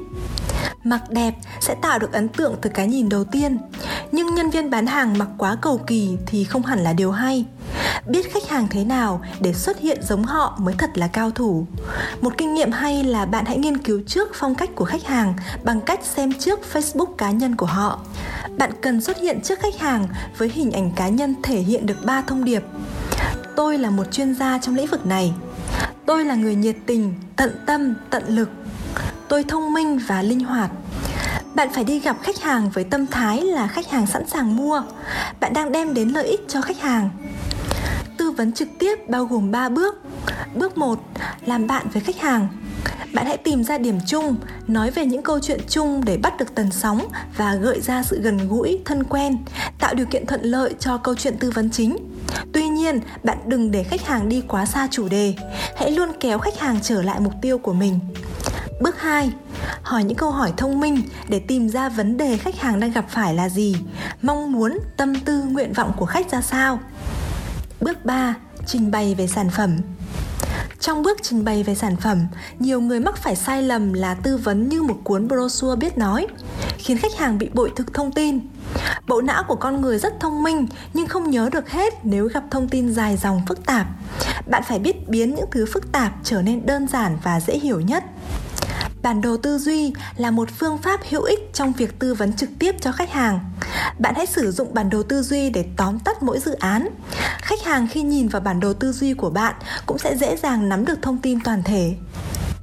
mặc 0.90 1.10
đẹp 1.10 1.34
sẽ 1.62 1.76
tạo 1.82 2.00
được 2.00 2.14
ấn 2.14 2.28
tượng 2.28 2.56
từ 2.62 2.70
cái 2.70 2.88
nhìn 2.88 3.10
đầu 3.10 3.24
tiên. 3.24 3.58
Nhưng 4.12 4.36
nhân 4.36 4.50
viên 4.50 4.70
bán 4.70 4.88
hàng 4.88 5.18
mặc 5.18 5.28
quá 5.38 5.58
cầu 5.62 5.78
kỳ 5.88 6.18
thì 6.26 6.44
không 6.44 6.64
hẳn 6.64 6.80
là 6.80 6.94
điều 6.94 7.12
hay. 7.12 7.46
Biết 8.08 8.34
khách 8.34 8.50
hàng 8.50 8.68
thế 8.70 8.84
nào 8.84 9.22
để 9.40 9.54
xuất 9.54 9.80
hiện 9.80 10.00
giống 10.04 10.24
họ 10.24 10.58
mới 10.60 10.76
thật 10.78 10.98
là 10.98 11.08
cao 11.08 11.32
thủ. 11.32 11.66
Một 12.22 12.34
kinh 12.38 12.54
nghiệm 12.54 12.72
hay 12.72 13.04
là 13.04 13.26
bạn 13.26 13.46
hãy 13.46 13.58
nghiên 13.58 13.78
cứu 13.78 14.02
trước 14.08 14.30
phong 14.34 14.56
cách 14.56 14.70
của 14.76 14.86
khách 14.86 15.04
hàng 15.04 15.34
bằng 15.64 15.82
cách 15.82 16.00
xem 16.04 16.34
trước 16.40 16.60
facebook 16.74 17.16
cá 17.18 17.32
nhân 17.32 17.56
của 17.56 17.66
họ. 17.66 18.00
Bạn 18.58 18.72
cần 18.82 19.02
xuất 19.02 19.18
hiện 19.18 19.42
trước 19.42 19.60
khách 19.60 19.80
hàng 19.80 20.08
với 20.38 20.50
hình 20.50 20.72
ảnh 20.72 20.92
cá 20.96 21.08
nhân 21.08 21.36
thể 21.44 21.60
hiện 21.60 21.86
được 21.86 22.06
ba 22.06 22.22
thông 22.22 22.46
điệp. 22.46 22.64
Tôi 23.56 23.78
là 23.78 23.90
một 23.90 24.12
chuyên 24.12 24.36
gia 24.36 24.58
trong 24.58 24.76
lĩnh 24.76 24.88
vực 24.88 25.06
này. 25.06 25.34
Tôi 26.06 26.26
là 26.26 26.36
người 26.36 26.56
nhiệt 26.56 26.76
tình, 26.86 27.14
tận 27.36 27.52
tâm, 27.66 27.94
tận 28.10 28.24
lực 28.28 28.50
tôi 29.28 29.44
thông 29.44 29.74
minh 29.74 30.00
và 30.08 30.22
linh 30.22 30.40
hoạt. 30.40 30.72
Bạn 31.56 31.70
phải 31.74 31.84
đi 31.84 32.00
gặp 32.00 32.18
khách 32.24 32.42
hàng 32.42 32.70
với 32.70 32.84
tâm 32.84 33.08
thái 33.08 33.42
là 33.42 33.68
khách 33.68 33.90
hàng 33.90 34.08
sẵn 34.08 34.28
sàng 34.28 34.56
mua. 34.56 34.82
Bạn 35.40 35.54
đang 35.54 35.72
đem 35.72 35.94
đến 35.94 36.10
lợi 36.10 36.28
ích 36.28 36.46
cho 36.48 36.62
khách 36.62 36.80
hàng. 36.80 37.10
Tư 38.18 38.32
vấn 38.32 38.52
trực 38.52 38.68
tiếp 38.80 39.10
bao 39.10 39.26
gồm 39.26 39.52
3 39.52 39.70
bước. 39.70 40.02
Bước 40.56 40.78
1 40.78 41.00
làm 41.46 41.68
bạn 41.68 41.88
với 41.94 42.02
khách 42.02 42.18
hàng. 42.18 42.48
Bạn 43.14 43.26
hãy 43.26 43.38
tìm 43.38 43.64
ra 43.64 43.78
điểm 43.78 44.00
chung, 44.08 44.36
nói 44.68 44.92
về 44.92 45.06
những 45.06 45.24
câu 45.24 45.40
chuyện 45.40 45.60
chung 45.70 46.06
để 46.06 46.18
bắt 46.18 46.38
được 46.38 46.56
tần 46.56 46.72
sóng 46.72 47.08
và 47.38 47.56
gợi 47.56 47.82
ra 47.82 48.04
sự 48.04 48.22
gần 48.22 48.48
gũi, 48.48 48.80
thân 48.86 49.04
quen, 49.04 49.38
tạo 49.80 49.94
điều 49.94 50.06
kiện 50.06 50.26
thuận 50.26 50.42
lợi 50.42 50.76
cho 50.80 50.98
câu 50.98 51.16
chuyện 51.16 51.38
tư 51.38 51.52
vấn 51.52 51.70
chính. 51.70 51.98
Tuy 52.54 52.68
nhiên, 52.68 53.00
bạn 53.24 53.38
đừng 53.46 53.72
để 53.72 53.84
khách 53.84 54.08
hàng 54.08 54.30
đi 54.30 54.44
quá 54.48 54.66
xa 54.66 54.88
chủ 54.92 55.08
đề. 55.10 55.34
Hãy 55.78 55.92
luôn 55.92 56.12
kéo 56.20 56.40
khách 56.40 56.60
hàng 56.60 56.80
trở 56.82 57.02
lại 57.02 57.20
mục 57.20 57.34
tiêu 57.42 57.58
của 57.58 57.74
mình. 57.74 58.00
Bước 58.80 59.00
2. 59.00 59.32
Hỏi 59.82 60.04
những 60.04 60.18
câu 60.18 60.32
hỏi 60.32 60.54
thông 60.58 60.80
minh 60.80 61.02
để 61.28 61.40
tìm 61.40 61.70
ra 61.70 61.90
vấn 61.90 62.18
đề 62.18 62.38
khách 62.38 62.60
hàng 62.60 62.80
đang 62.80 62.92
gặp 62.92 63.06
phải 63.10 63.34
là 63.34 63.50
gì, 63.50 63.76
mong 64.22 64.52
muốn, 64.52 64.80
tâm 64.98 65.20
tư, 65.20 65.44
nguyện 65.44 65.74
vọng 65.74 65.92
của 65.98 66.06
khách 66.06 66.32
ra 66.32 66.42
sao. 66.42 66.80
Bước 67.82 68.06
3. 68.06 68.36
Trình 68.66 68.92
bày 68.92 69.16
về 69.16 69.28
sản 69.28 69.50
phẩm. 69.50 69.78
Trong 70.80 71.04
bước 71.04 71.18
trình 71.22 71.46
bày 71.46 71.64
về 71.64 71.76
sản 71.76 71.96
phẩm, 71.96 72.28
nhiều 72.60 72.82
người 72.82 73.00
mắc 73.00 73.18
phải 73.18 73.36
sai 73.36 73.64
lầm 73.64 73.94
là 73.94 74.14
tư 74.14 74.38
vấn 74.38 74.70
như 74.70 74.82
một 74.82 74.98
cuốn 75.04 75.28
brochure 75.28 75.76
biết 75.76 75.98
nói, 75.98 76.28
khiến 76.78 76.98
khách 76.98 77.18
hàng 77.18 77.38
bị 77.38 77.50
bội 77.54 77.72
thực 77.76 77.94
thông 77.94 78.12
tin. 78.12 78.40
Bộ 79.08 79.22
não 79.22 79.44
của 79.48 79.56
con 79.56 79.82
người 79.82 79.98
rất 80.00 80.14
thông 80.20 80.44
minh 80.44 80.68
nhưng 80.94 81.08
không 81.08 81.30
nhớ 81.30 81.50
được 81.52 81.70
hết 81.70 81.94
nếu 82.04 82.28
gặp 82.28 82.44
thông 82.52 82.70
tin 82.70 82.94
dài 82.94 83.18
dòng 83.18 83.42
phức 83.48 83.66
tạp. 83.66 83.88
Bạn 84.48 84.64
phải 84.68 84.80
biết 84.80 85.10
biến 85.10 85.36
những 85.36 85.50
thứ 85.52 85.66
phức 85.74 85.92
tạp 85.92 86.14
trở 86.24 86.42
nên 86.42 86.66
đơn 86.66 86.88
giản 86.88 87.18
và 87.24 87.40
dễ 87.40 87.60
hiểu 87.60 87.80
nhất 87.80 88.04
bản 89.08 89.22
đồ 89.22 89.38
tư 89.38 89.58
duy 89.58 89.94
là 90.18 90.32
một 90.32 90.50
phương 90.60 90.78
pháp 90.78 91.00
hữu 91.10 91.24
ích 91.24 91.40
trong 91.54 91.74
việc 91.74 92.00
tư 92.00 92.14
vấn 92.14 92.34
trực 92.34 92.50
tiếp 92.60 92.76
cho 92.82 92.92
khách 92.92 93.12
hàng. 93.12 93.40
Bạn 94.00 94.14
hãy 94.18 94.26
sử 94.26 94.52
dụng 94.52 94.74
bản 94.74 94.90
đồ 94.90 95.04
tư 95.04 95.22
duy 95.22 95.50
để 95.50 95.66
tóm 95.78 96.00
tắt 96.00 96.24
mỗi 96.24 96.40
dự 96.40 96.54
án. 96.54 96.88
Khách 97.38 97.64
hàng 97.64 97.88
khi 97.92 98.02
nhìn 98.02 98.28
vào 98.28 98.42
bản 98.42 98.60
đồ 98.60 98.74
tư 98.74 98.92
duy 98.92 99.14
của 99.14 99.30
bạn 99.30 99.56
cũng 99.86 99.98
sẽ 99.98 100.18
dễ 100.18 100.38
dàng 100.38 100.70
nắm 100.70 100.86
được 100.86 101.02
thông 101.02 101.18
tin 101.18 101.40
toàn 101.44 101.64
thể 101.64 101.94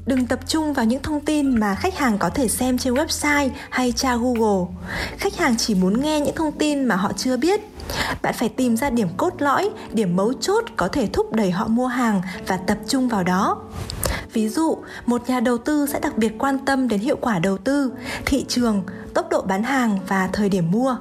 đừng 0.06 0.26
tập 0.26 0.40
trung 0.46 0.72
vào 0.72 0.84
những 0.84 1.02
thông 1.02 1.20
tin 1.20 1.60
mà 1.60 1.74
khách 1.74 1.98
hàng 1.98 2.18
có 2.18 2.30
thể 2.30 2.48
xem 2.48 2.78
trên 2.78 2.94
website 2.94 3.50
hay 3.70 3.92
tra 3.92 4.16
google. 4.16 4.74
Khách 5.18 5.36
hàng 5.36 5.56
chỉ 5.56 5.74
muốn 5.74 6.00
nghe 6.00 6.20
những 6.20 6.34
thông 6.36 6.52
tin 6.52 6.84
mà 6.84 6.96
họ 6.96 7.12
chưa 7.16 7.36
biết. 7.36 7.60
Bạn 8.22 8.34
phải 8.34 8.48
tìm 8.48 8.76
ra 8.76 8.90
điểm 8.90 9.08
cốt 9.16 9.34
lõi 9.38 9.70
điểm 9.92 10.16
mấu 10.16 10.32
chốt 10.32 10.64
có 10.76 10.88
thể 10.88 11.06
thúc 11.06 11.32
đẩy 11.32 11.50
họ 11.50 11.66
mua 11.68 11.86
hàng 11.86 12.22
và 12.46 12.56
tập 12.56 12.78
trung 12.88 13.08
vào 13.08 13.22
đó. 13.22 13.62
Ví 14.32 14.48
dụ, 14.48 14.76
một 15.06 15.28
nhà 15.28 15.40
đầu 15.40 15.58
tư 15.58 15.86
sẽ 15.92 16.00
đặc 16.00 16.18
biệt 16.18 16.32
quan 16.38 16.58
tâm 16.58 16.88
đến 16.88 17.00
hiệu 17.00 17.16
quả 17.20 17.38
đầu 17.38 17.58
tư, 17.58 17.92
thị 18.26 18.44
trường, 18.48 18.82
tốc 19.14 19.28
độ 19.30 19.42
bán 19.42 19.62
hàng 19.62 19.98
và 20.08 20.28
thời 20.32 20.48
điểm 20.48 20.70
mua. 20.70 20.96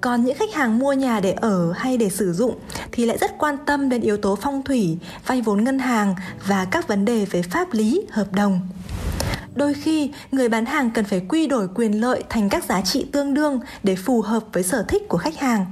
Còn 0.00 0.24
những 0.24 0.38
khách 0.38 0.54
hàng 0.54 0.78
mua 0.78 0.92
nhà 0.92 1.20
để 1.20 1.32
ở 1.32 1.72
hay 1.72 1.96
để 1.96 2.10
sử 2.10 2.32
dụng 2.32 2.58
thì 2.92 3.06
lại 3.06 3.18
rất 3.18 3.38
quan 3.38 3.56
tâm 3.66 3.88
đến 3.88 4.00
yếu 4.00 4.16
tố 4.16 4.38
phong 4.42 4.62
thủy, 4.62 4.98
vay 5.26 5.42
vốn 5.42 5.64
ngân 5.64 5.78
hàng 5.78 6.14
và 6.46 6.64
các 6.64 6.88
vấn 6.88 7.04
đề 7.04 7.24
về 7.24 7.42
pháp 7.42 7.72
lý, 7.72 8.06
hợp 8.10 8.32
đồng 8.32 8.60
đôi 9.54 9.74
khi 9.74 10.10
người 10.32 10.48
bán 10.48 10.66
hàng 10.66 10.90
cần 10.90 11.04
phải 11.04 11.22
quy 11.28 11.46
đổi 11.46 11.68
quyền 11.74 12.00
lợi 12.00 12.22
thành 12.28 12.48
các 12.48 12.64
giá 12.64 12.80
trị 12.80 13.06
tương 13.12 13.34
đương 13.34 13.60
để 13.82 13.96
phù 13.96 14.20
hợp 14.20 14.42
với 14.52 14.62
sở 14.62 14.84
thích 14.88 15.08
của 15.08 15.18
khách 15.18 15.38
hàng. 15.38 15.66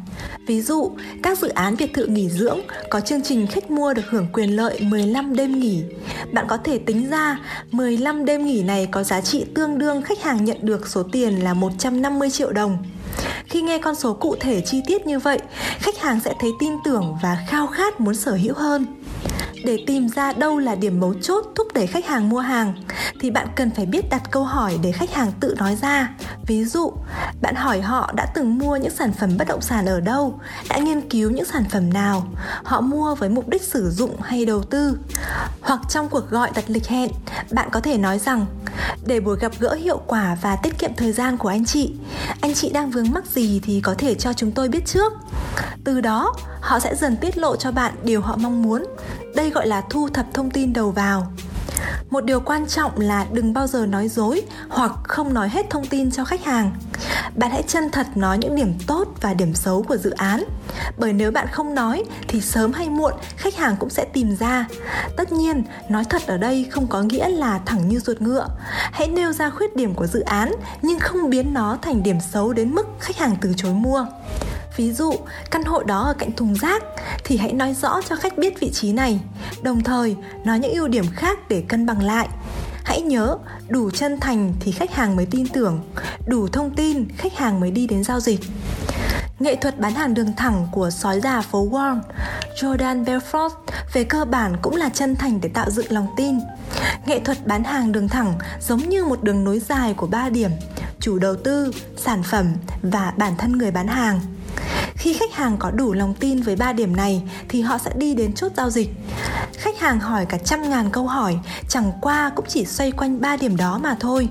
Ví 0.47 0.61
dụ, 0.61 0.91
các 1.23 1.39
dự 1.39 1.49
án 1.49 1.77
biệt 1.79 1.95
thự 1.95 2.07
nghỉ 2.07 2.29
dưỡng 2.29 2.61
có 2.91 3.01
chương 3.01 3.23
trình 3.23 3.47
khách 3.47 3.71
mua 3.71 3.95
được 3.95 4.03
hưởng 4.09 4.27
quyền 4.33 4.57
lợi 4.57 4.81
15 4.81 5.37
đêm 5.37 5.61
nghỉ. 5.61 5.83
Bạn 6.33 6.47
có 6.49 6.57
thể 6.57 6.79
tính 6.79 7.11
ra 7.11 7.39
15 7.71 8.25
đêm 8.25 8.47
nghỉ 8.47 8.63
này 8.63 8.89
có 8.91 9.03
giá 9.03 9.21
trị 9.21 9.45
tương 9.55 9.79
đương 9.79 10.03
khách 10.03 10.23
hàng 10.23 10.45
nhận 10.45 10.59
được 10.63 10.89
số 10.89 11.03
tiền 11.13 11.45
là 11.45 11.55
150 11.55 12.31
triệu 12.31 12.53
đồng. 12.53 12.79
Khi 13.45 13.63
nghe 13.63 13.79
con 13.79 13.95
số 13.95 14.15
cụ 14.15 14.37
thể 14.41 14.61
chi 14.61 14.81
tiết 14.87 15.07
như 15.07 15.19
vậy, 15.19 15.39
khách 15.79 15.99
hàng 15.99 16.21
sẽ 16.25 16.35
thấy 16.41 16.51
tin 16.61 16.73
tưởng 16.85 17.17
và 17.23 17.39
khao 17.49 17.67
khát 17.67 18.01
muốn 18.01 18.15
sở 18.15 18.33
hữu 18.33 18.55
hơn 18.55 18.87
để 19.65 19.85
tìm 19.87 20.09
ra 20.09 20.33
đâu 20.33 20.59
là 20.59 20.75
điểm 20.75 21.01
mấu 21.01 21.15
chốt 21.23 21.45
thúc 21.55 21.67
đẩy 21.75 21.87
khách 21.87 22.07
hàng 22.07 22.29
mua 22.29 22.39
hàng, 22.39 22.75
thì 23.21 23.31
bạn 23.31 23.49
cần 23.57 23.71
phải 23.71 23.87
biết 23.87 24.11
đặt 24.11 24.23
câu 24.31 24.45
hỏi 24.45 24.79
để 24.83 24.93
khách 24.93 25.15
hàng 25.15 25.33
tự 25.41 25.55
nói 25.59 25.77
ra. 25.83 26.11
Ví 26.47 26.65
dụ, 26.65 26.93
bạn 27.43 27.55
hỏi 27.55 27.81
họ 27.81 28.13
đã 28.15 28.27
từng 28.35 28.59
mua 28.59 28.77
những 28.77 28.95
sản 28.95 29.13
phẩm 29.13 29.31
bất 29.39 29.49
động 29.49 29.61
sản 29.61 29.87
ở 29.87 30.01
đâu, 30.01 30.41
đã 30.69 30.79
nghiên 30.79 31.09
cứu 31.09 31.31
những 31.31 31.45
sản 31.45 31.65
phẩm 31.71 31.93
nào, 31.93 32.27
họ 32.65 32.81
mua 32.81 33.15
với 33.15 33.29
mục 33.29 33.49
đích 33.49 33.63
sử 33.63 33.91
dụng 33.91 34.21
hay 34.21 34.45
đầu 34.45 34.63
tư. 34.63 34.99
Hoặc 35.61 35.81
trong 35.89 36.09
cuộc 36.09 36.31
gọi 36.31 36.51
đặt 36.55 36.65
lịch 36.67 36.87
hẹn, 36.87 37.11
bạn 37.51 37.69
có 37.73 37.81
thể 37.81 37.99
nói 37.99 38.19
rằng, 38.19 38.47
để 39.07 39.21
buổi 39.21 39.37
gặp 39.41 39.53
gỡ 39.59 39.75
hiệu 39.75 40.01
quả 40.07 40.37
và 40.43 40.57
tiết 40.57 40.79
kiệm 40.79 40.91
thời 40.97 41.13
gian 41.13 41.37
của 41.37 41.49
anh 41.49 41.65
chị 41.65 41.95
anh 42.41 42.55
chị 42.55 42.71
đang 42.71 42.91
vướng 42.91 43.11
mắc 43.11 43.27
gì 43.27 43.61
thì 43.65 43.81
có 43.81 43.95
thể 43.99 44.15
cho 44.15 44.33
chúng 44.33 44.53
tôi 44.53 44.69
biết 44.69 44.87
trước. 44.87 45.13
Từ 45.85 46.01
đó, 46.01 46.35
họ 46.61 46.79
sẽ 46.79 46.95
dần 46.95 47.17
tiết 47.17 47.39
lộ 47.39 47.57
cho 47.57 47.73
bạn 47.73 47.95
điều 48.03 48.21
họ 48.21 48.37
mong 48.37 48.63
muốn 48.63 48.85
đây 49.41 49.51
gọi 49.51 49.67
là 49.67 49.81
thu 49.91 50.09
thập 50.09 50.27
thông 50.35 50.51
tin 50.51 50.73
đầu 50.73 50.91
vào. 50.91 51.27
Một 52.11 52.25
điều 52.25 52.41
quan 52.41 52.67
trọng 52.67 53.01
là 53.01 53.27
đừng 53.33 53.53
bao 53.53 53.67
giờ 53.67 53.87
nói 53.87 54.09
dối 54.09 54.43
hoặc 54.69 54.93
không 55.05 55.35
nói 55.35 55.49
hết 55.49 55.71
thông 55.71 55.87
tin 55.87 56.11
cho 56.11 56.25
khách 56.25 56.45
hàng. 56.45 56.71
Bạn 57.37 57.51
hãy 57.51 57.63
chân 57.63 57.91
thật 57.91 58.07
nói 58.15 58.39
những 58.39 58.57
điểm 58.57 58.75
tốt 58.87 59.09
và 59.21 59.35
điểm 59.35 59.55
xấu 59.55 59.83
của 59.83 59.97
dự 59.97 60.11
án. 60.11 60.45
Bởi 60.99 61.13
nếu 61.13 61.31
bạn 61.31 61.47
không 61.53 61.75
nói 61.75 62.05
thì 62.29 62.41
sớm 62.41 62.73
hay 62.73 62.89
muộn 62.89 63.13
khách 63.37 63.57
hàng 63.57 63.77
cũng 63.79 63.91
sẽ 63.91 64.05
tìm 64.05 64.37
ra. 64.37 64.67
Tất 65.17 65.33
nhiên, 65.33 65.63
nói 65.89 66.05
thật 66.05 66.23
ở 66.27 66.37
đây 66.37 66.67
không 66.71 66.87
có 66.87 67.03
nghĩa 67.03 67.29
là 67.29 67.61
thẳng 67.67 67.89
như 67.89 68.01
ruột 68.01 68.21
ngựa. 68.21 68.49
Hãy 68.93 69.09
nêu 69.09 69.33
ra 69.33 69.51
khuyết 69.51 69.77
điểm 69.77 69.95
của 69.95 70.07
dự 70.07 70.21
án 70.21 70.53
nhưng 70.83 70.99
không 70.99 71.31
biến 71.31 71.55
nó 71.55 71.79
thành 71.83 72.03
điểm 72.03 72.21
xấu 72.33 72.53
đến 72.53 72.75
mức 72.75 72.87
khách 72.99 73.17
hàng 73.17 73.37
từ 73.41 73.53
chối 73.57 73.73
mua 73.73 74.07
ví 74.81 74.93
dụ 74.93 75.13
căn 75.51 75.65
hộ 75.65 75.83
đó 75.83 76.03
ở 76.03 76.15
cạnh 76.15 76.33
thùng 76.33 76.55
rác 76.55 76.83
thì 77.25 77.37
hãy 77.37 77.53
nói 77.53 77.75
rõ 77.75 78.01
cho 78.09 78.17
khách 78.17 78.39
biết 78.39 78.61
vị 78.61 78.71
trí 78.71 78.93
này 78.93 79.21
đồng 79.63 79.81
thời 79.81 80.17
nói 80.45 80.59
những 80.59 80.73
ưu 80.73 80.89
điểm 80.89 81.05
khác 81.15 81.39
để 81.49 81.65
cân 81.69 81.87
bằng 81.87 82.03
lại 82.03 82.29
hãy 82.85 83.01
nhớ 83.03 83.39
đủ 83.69 83.91
chân 83.91 84.21
thành 84.21 84.55
thì 84.61 84.73
khách 84.73 84.95
hàng 84.95 85.17
mới 85.17 85.27
tin 85.27 85.49
tưởng 85.49 85.81
đủ 86.27 86.49
thông 86.49 86.71
tin 86.77 87.09
khách 87.17 87.37
hàng 87.37 87.61
mới 87.61 87.71
đi 87.71 87.87
đến 87.87 88.05
giao 88.05 88.21
dịch 88.21 88.41
Nghệ 89.39 89.57
thuật 89.57 89.81
bán 89.81 89.95
hàng 89.95 90.15
đường 90.15 90.33
thẳng 90.37 90.67
của 90.73 90.91
sói 90.91 91.21
già 91.21 91.41
phố 91.41 91.69
Wall, 91.71 92.01
Jordan 92.57 93.05
Belfort 93.05 93.51
về 93.93 94.05
cơ 94.05 94.25
bản 94.25 94.57
cũng 94.63 94.77
là 94.77 94.89
chân 94.89 95.17
thành 95.17 95.41
để 95.41 95.49
tạo 95.49 95.71
dựng 95.71 95.93
lòng 95.93 96.07
tin. 96.17 96.39
Nghệ 97.07 97.21
thuật 97.21 97.47
bán 97.47 97.65
hàng 97.65 97.93
đường 97.93 98.09
thẳng 98.09 98.35
giống 98.61 98.79
như 98.79 99.05
một 99.05 99.23
đường 99.23 99.45
nối 99.45 99.59
dài 99.59 99.95
của 99.95 100.07
ba 100.07 100.29
điểm, 100.29 100.51
chủ 101.01 101.19
đầu 101.19 101.37
tư, 101.37 101.73
sản 101.97 102.23
phẩm 102.23 102.47
và 102.83 103.13
bản 103.17 103.33
thân 103.39 103.59
người 103.59 103.71
bán 103.71 103.89
hàng. 103.89 104.21
Khi 105.01 105.13
khách 105.13 105.35
hàng 105.35 105.57
có 105.59 105.71
đủ 105.71 105.93
lòng 105.93 106.15
tin 106.15 106.43
với 106.43 106.57
ba 106.57 106.73
điểm 106.73 106.97
này 106.97 107.23
thì 107.49 107.61
họ 107.61 107.79
sẽ 107.79 107.91
đi 107.97 108.15
đến 108.15 108.33
chốt 108.33 108.53
giao 108.57 108.71
dịch. 108.71 108.91
Khách 109.53 109.79
hàng 109.79 110.01
hỏi 110.01 110.27
cả 110.27 110.39
trăm 110.39 110.71
ngàn 110.71 110.91
câu 110.91 111.07
hỏi, 111.07 111.39
chẳng 111.69 111.93
qua 112.01 112.31
cũng 112.37 112.45
chỉ 112.49 112.65
xoay 112.65 112.93
quanh 112.93 113.21
ba 113.21 113.37
điểm 113.37 113.57
đó 113.57 113.79
mà 113.83 113.97
thôi. 114.01 114.29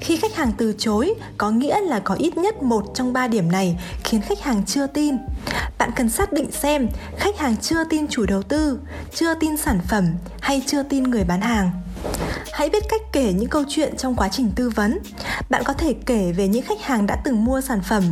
Khi 0.00 0.16
khách 0.16 0.36
hàng 0.36 0.52
từ 0.58 0.74
chối, 0.78 1.14
có 1.38 1.50
nghĩa 1.50 1.80
là 1.80 2.00
có 2.00 2.14
ít 2.14 2.36
nhất 2.36 2.62
một 2.62 2.84
trong 2.94 3.12
ba 3.12 3.28
điểm 3.28 3.52
này 3.52 3.80
khiến 4.04 4.20
khách 4.20 4.40
hàng 4.40 4.64
chưa 4.66 4.86
tin. 4.86 5.16
Bạn 5.78 5.90
cần 5.96 6.08
xác 6.08 6.32
định 6.32 6.52
xem 6.52 6.88
khách 7.18 7.38
hàng 7.38 7.56
chưa 7.56 7.84
tin 7.84 8.08
chủ 8.08 8.26
đầu 8.26 8.42
tư, 8.42 8.78
chưa 9.14 9.34
tin 9.34 9.56
sản 9.56 9.78
phẩm 9.88 10.04
hay 10.40 10.62
chưa 10.66 10.82
tin 10.82 11.02
người 11.02 11.24
bán 11.24 11.40
hàng 11.40 11.70
hãy 12.54 12.70
biết 12.70 12.84
cách 12.88 13.00
kể 13.12 13.32
những 13.32 13.48
câu 13.48 13.64
chuyện 13.68 13.96
trong 13.96 14.14
quá 14.14 14.28
trình 14.28 14.50
tư 14.56 14.70
vấn 14.70 14.98
bạn 15.50 15.62
có 15.64 15.72
thể 15.72 15.94
kể 16.06 16.32
về 16.32 16.48
những 16.48 16.64
khách 16.66 16.82
hàng 16.82 17.06
đã 17.06 17.16
từng 17.24 17.44
mua 17.44 17.60
sản 17.60 17.80
phẩm 17.80 18.02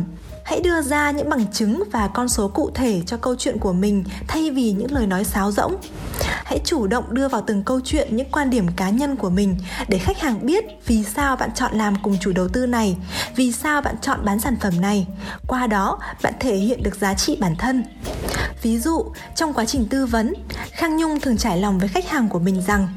hãy 0.43 0.61
đưa 0.61 0.81
ra 0.81 1.11
những 1.11 1.29
bằng 1.29 1.51
chứng 1.53 1.83
và 1.91 2.07
con 2.07 2.29
số 2.29 2.47
cụ 2.47 2.71
thể 2.73 3.01
cho 3.05 3.17
câu 3.17 3.35
chuyện 3.35 3.57
của 3.59 3.73
mình 3.73 4.03
thay 4.27 4.51
vì 4.51 4.71
những 4.71 4.91
lời 4.91 5.07
nói 5.07 5.23
sáo 5.23 5.51
rỗng. 5.51 5.75
Hãy 6.19 6.59
chủ 6.65 6.87
động 6.87 7.03
đưa 7.09 7.27
vào 7.27 7.43
từng 7.47 7.63
câu 7.63 7.79
chuyện 7.83 8.15
những 8.15 8.31
quan 8.31 8.49
điểm 8.49 8.67
cá 8.75 8.89
nhân 8.89 9.15
của 9.15 9.29
mình 9.29 9.57
để 9.87 9.97
khách 9.97 10.19
hàng 10.19 10.45
biết 10.45 10.63
vì 10.85 11.03
sao 11.03 11.35
bạn 11.35 11.49
chọn 11.55 11.77
làm 11.77 11.95
cùng 12.03 12.17
chủ 12.21 12.31
đầu 12.35 12.47
tư 12.47 12.65
này, 12.65 12.97
vì 13.35 13.51
sao 13.51 13.81
bạn 13.81 13.95
chọn 14.01 14.19
bán 14.25 14.39
sản 14.39 14.55
phẩm 14.61 14.81
này. 14.81 15.07
Qua 15.47 15.67
đó, 15.67 15.99
bạn 16.23 16.33
thể 16.39 16.55
hiện 16.55 16.83
được 16.83 16.95
giá 16.95 17.13
trị 17.13 17.37
bản 17.39 17.55
thân. 17.55 17.83
Ví 18.61 18.79
dụ, 18.79 19.05
trong 19.35 19.53
quá 19.53 19.65
trình 19.65 19.87
tư 19.89 20.05
vấn, 20.05 20.33
khang 20.71 20.97
nhung 20.97 21.19
thường 21.19 21.37
trải 21.37 21.57
lòng 21.57 21.79
với 21.79 21.87
khách 21.87 22.09
hàng 22.09 22.29
của 22.29 22.39
mình 22.39 22.61
rằng 22.67 22.87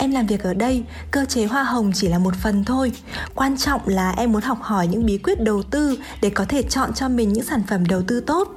em 0.00 0.10
làm 0.10 0.26
việc 0.26 0.42
ở 0.42 0.54
đây, 0.54 0.82
cơ 1.10 1.24
chế 1.24 1.46
hoa 1.46 1.62
hồng 1.62 1.92
chỉ 1.94 2.08
là 2.08 2.18
một 2.18 2.34
phần 2.42 2.64
thôi. 2.64 2.92
Quan 3.34 3.56
trọng 3.56 3.80
là 3.88 4.10
em 4.10 4.32
muốn 4.32 4.42
học 4.42 4.58
hỏi 4.62 4.86
những 4.86 5.06
bí 5.06 5.18
quyết 5.18 5.42
đầu 5.42 5.62
tư 5.62 5.98
để 6.22 6.30
có 6.30 6.44
thể 6.48 6.62
chọn 6.62 6.94
cho 6.94 7.08
mình 7.08 7.32
những 7.32 7.44
sản 7.44 7.62
phẩm 7.68 7.86
đầu 7.86 8.02
tư 8.06 8.20
tốt. 8.20 8.48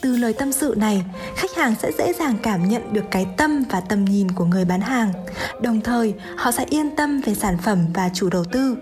Từ 0.00 0.16
lời 0.16 0.32
tâm 0.32 0.52
sự 0.52 0.74
này, 0.76 1.04
khách 1.36 1.50
hàng 1.56 1.74
sẽ 1.82 1.92
dễ 1.98 2.12
dàng 2.12 2.36
cảm 2.42 2.68
nhận 2.68 2.92
được 2.92 3.04
cái 3.10 3.26
tâm 3.36 3.64
và 3.70 3.80
tầm 3.80 4.04
nhìn 4.04 4.30
của 4.30 4.44
người 4.44 4.64
bán 4.64 4.80
hàng. 4.80 5.12
Đồng 5.62 5.80
thời, 5.80 6.14
họ 6.36 6.50
sẽ 6.50 6.64
yên 6.64 6.96
tâm 6.96 7.20
về 7.20 7.34
sản 7.34 7.58
phẩm 7.58 7.78
và 7.94 8.10
chủ 8.14 8.30
đầu 8.30 8.44
tư. 8.44 8.76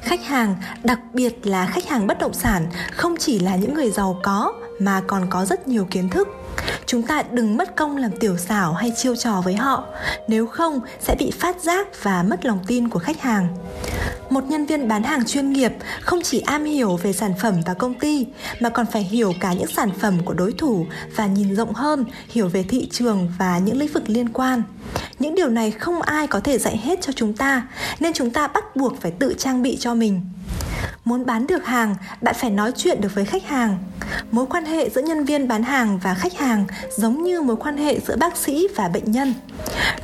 Khách 0.00 0.24
hàng, 0.24 0.56
đặc 0.84 1.00
biệt 1.12 1.46
là 1.46 1.66
khách 1.66 1.88
hàng 1.88 2.06
bất 2.06 2.18
động 2.18 2.34
sản, 2.34 2.66
không 2.92 3.14
chỉ 3.18 3.38
là 3.38 3.56
những 3.56 3.74
người 3.74 3.90
giàu 3.90 4.20
có 4.22 4.52
mà 4.80 5.02
còn 5.06 5.26
có 5.30 5.44
rất 5.44 5.68
nhiều 5.68 5.86
kiến 5.90 6.08
thức 6.08 6.28
chúng 6.86 7.02
ta 7.02 7.22
đừng 7.30 7.56
mất 7.56 7.76
công 7.76 7.96
làm 7.96 8.10
tiểu 8.20 8.36
xảo 8.36 8.72
hay 8.72 8.92
chiêu 8.96 9.16
trò 9.16 9.40
với 9.44 9.54
họ. 9.54 9.84
Nếu 10.28 10.46
không, 10.46 10.80
sẽ 11.00 11.16
bị 11.18 11.30
phát 11.30 11.60
giác 11.60 11.88
và 12.02 12.22
mất 12.22 12.44
lòng 12.44 12.58
tin 12.66 12.88
của 12.88 12.98
khách 12.98 13.20
hàng. 13.20 13.48
Một 14.30 14.44
nhân 14.44 14.66
viên 14.66 14.88
bán 14.88 15.02
hàng 15.02 15.24
chuyên 15.24 15.52
nghiệp 15.52 15.72
không 16.00 16.22
chỉ 16.22 16.40
am 16.40 16.64
hiểu 16.64 16.96
về 16.96 17.12
sản 17.12 17.32
phẩm 17.40 17.54
và 17.66 17.74
công 17.74 17.94
ty, 17.94 18.26
mà 18.60 18.68
còn 18.68 18.86
phải 18.86 19.02
hiểu 19.02 19.32
cả 19.40 19.52
những 19.52 19.70
sản 19.76 19.90
phẩm 19.98 20.24
của 20.24 20.34
đối 20.34 20.52
thủ 20.52 20.86
và 21.16 21.26
nhìn 21.26 21.56
rộng 21.56 21.74
hơn, 21.74 22.04
hiểu 22.28 22.48
về 22.48 22.62
thị 22.62 22.88
trường 22.92 23.32
và 23.38 23.58
những 23.58 23.78
lĩnh 23.78 23.92
vực 23.92 24.02
liên 24.06 24.28
quan. 24.28 24.62
Những 25.18 25.34
điều 25.34 25.48
này 25.48 25.70
không 25.70 26.02
ai 26.02 26.26
có 26.26 26.40
thể 26.40 26.58
dạy 26.58 26.76
hết 26.76 26.98
cho 27.02 27.12
chúng 27.12 27.36
ta, 27.36 27.68
nên 28.00 28.12
chúng 28.12 28.30
ta 28.30 28.48
bắt 28.48 28.76
buộc 28.76 29.00
phải 29.00 29.10
tự 29.10 29.34
trang 29.38 29.62
bị 29.62 29.76
cho 29.80 29.94
mình 29.94 30.20
muốn 31.04 31.26
bán 31.26 31.46
được 31.46 31.66
hàng, 31.66 31.96
bạn 32.20 32.34
phải 32.38 32.50
nói 32.50 32.72
chuyện 32.76 33.00
được 33.00 33.14
với 33.14 33.24
khách 33.24 33.44
hàng. 33.44 33.78
Mối 34.30 34.46
quan 34.46 34.64
hệ 34.64 34.90
giữa 34.90 35.02
nhân 35.02 35.24
viên 35.24 35.48
bán 35.48 35.62
hàng 35.62 35.98
và 36.02 36.14
khách 36.14 36.38
hàng 36.38 36.66
giống 36.96 37.22
như 37.22 37.42
mối 37.42 37.56
quan 37.56 37.76
hệ 37.76 38.00
giữa 38.00 38.16
bác 38.16 38.36
sĩ 38.36 38.68
và 38.76 38.88
bệnh 38.88 39.10
nhân. 39.10 39.34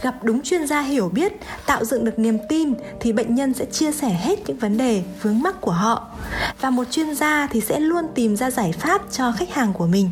Gặp 0.03 0.25
đúng 0.25 0.43
chuyên 0.43 0.67
gia 0.67 0.81
hiểu 0.81 1.09
biết, 1.09 1.33
tạo 1.67 1.85
dựng 1.85 2.05
được 2.05 2.19
niềm 2.19 2.39
tin 2.49 2.75
thì 3.01 3.13
bệnh 3.13 3.35
nhân 3.35 3.55
sẽ 3.55 3.65
chia 3.65 3.93
sẻ 3.93 4.09
hết 4.09 4.39
những 4.47 4.59
vấn 4.59 4.79
đề, 4.79 5.03
vướng 5.23 5.43
mắc 5.43 5.61
của 5.61 5.73
họ. 5.73 6.07
Và 6.61 6.71
một 6.71 6.85
chuyên 6.91 7.15
gia 7.15 7.47
thì 7.47 7.61
sẽ 7.61 7.81
luôn 7.81 8.05
tìm 8.15 8.37
ra 8.37 8.51
giải 8.51 8.73
pháp 8.73 9.03
cho 9.13 9.33
khách 9.33 9.55
hàng 9.55 9.73
của 9.73 9.87
mình 9.87 10.11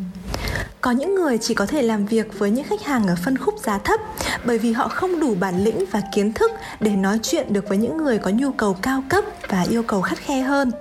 có 0.81 0.91
những 0.91 1.15
người 1.15 1.37
chỉ 1.37 1.53
có 1.53 1.65
thể 1.65 1.81
làm 1.81 2.05
việc 2.05 2.39
với 2.39 2.51
những 2.51 2.65
khách 2.65 2.83
hàng 2.83 3.07
ở 3.07 3.15
phân 3.25 3.37
khúc 3.37 3.59
giá 3.63 3.77
thấp 3.77 3.99
bởi 4.45 4.57
vì 4.57 4.71
họ 4.71 4.87
không 4.87 5.19
đủ 5.19 5.35
bản 5.39 5.63
lĩnh 5.63 5.85
và 5.91 6.01
kiến 6.15 6.33
thức 6.33 6.51
để 6.79 6.91
nói 6.91 7.19
chuyện 7.23 7.53
được 7.53 7.69
với 7.69 7.77
những 7.77 7.97
người 7.97 8.17
có 8.17 8.31
nhu 8.31 8.51
cầu 8.51 8.77
cao 8.81 9.03
cấp 9.09 9.23
và 9.49 9.65
yêu 9.69 9.83
cầu 9.83 10.01
khắt 10.01 10.17
khe 10.17 10.41
hơn. 10.41 10.71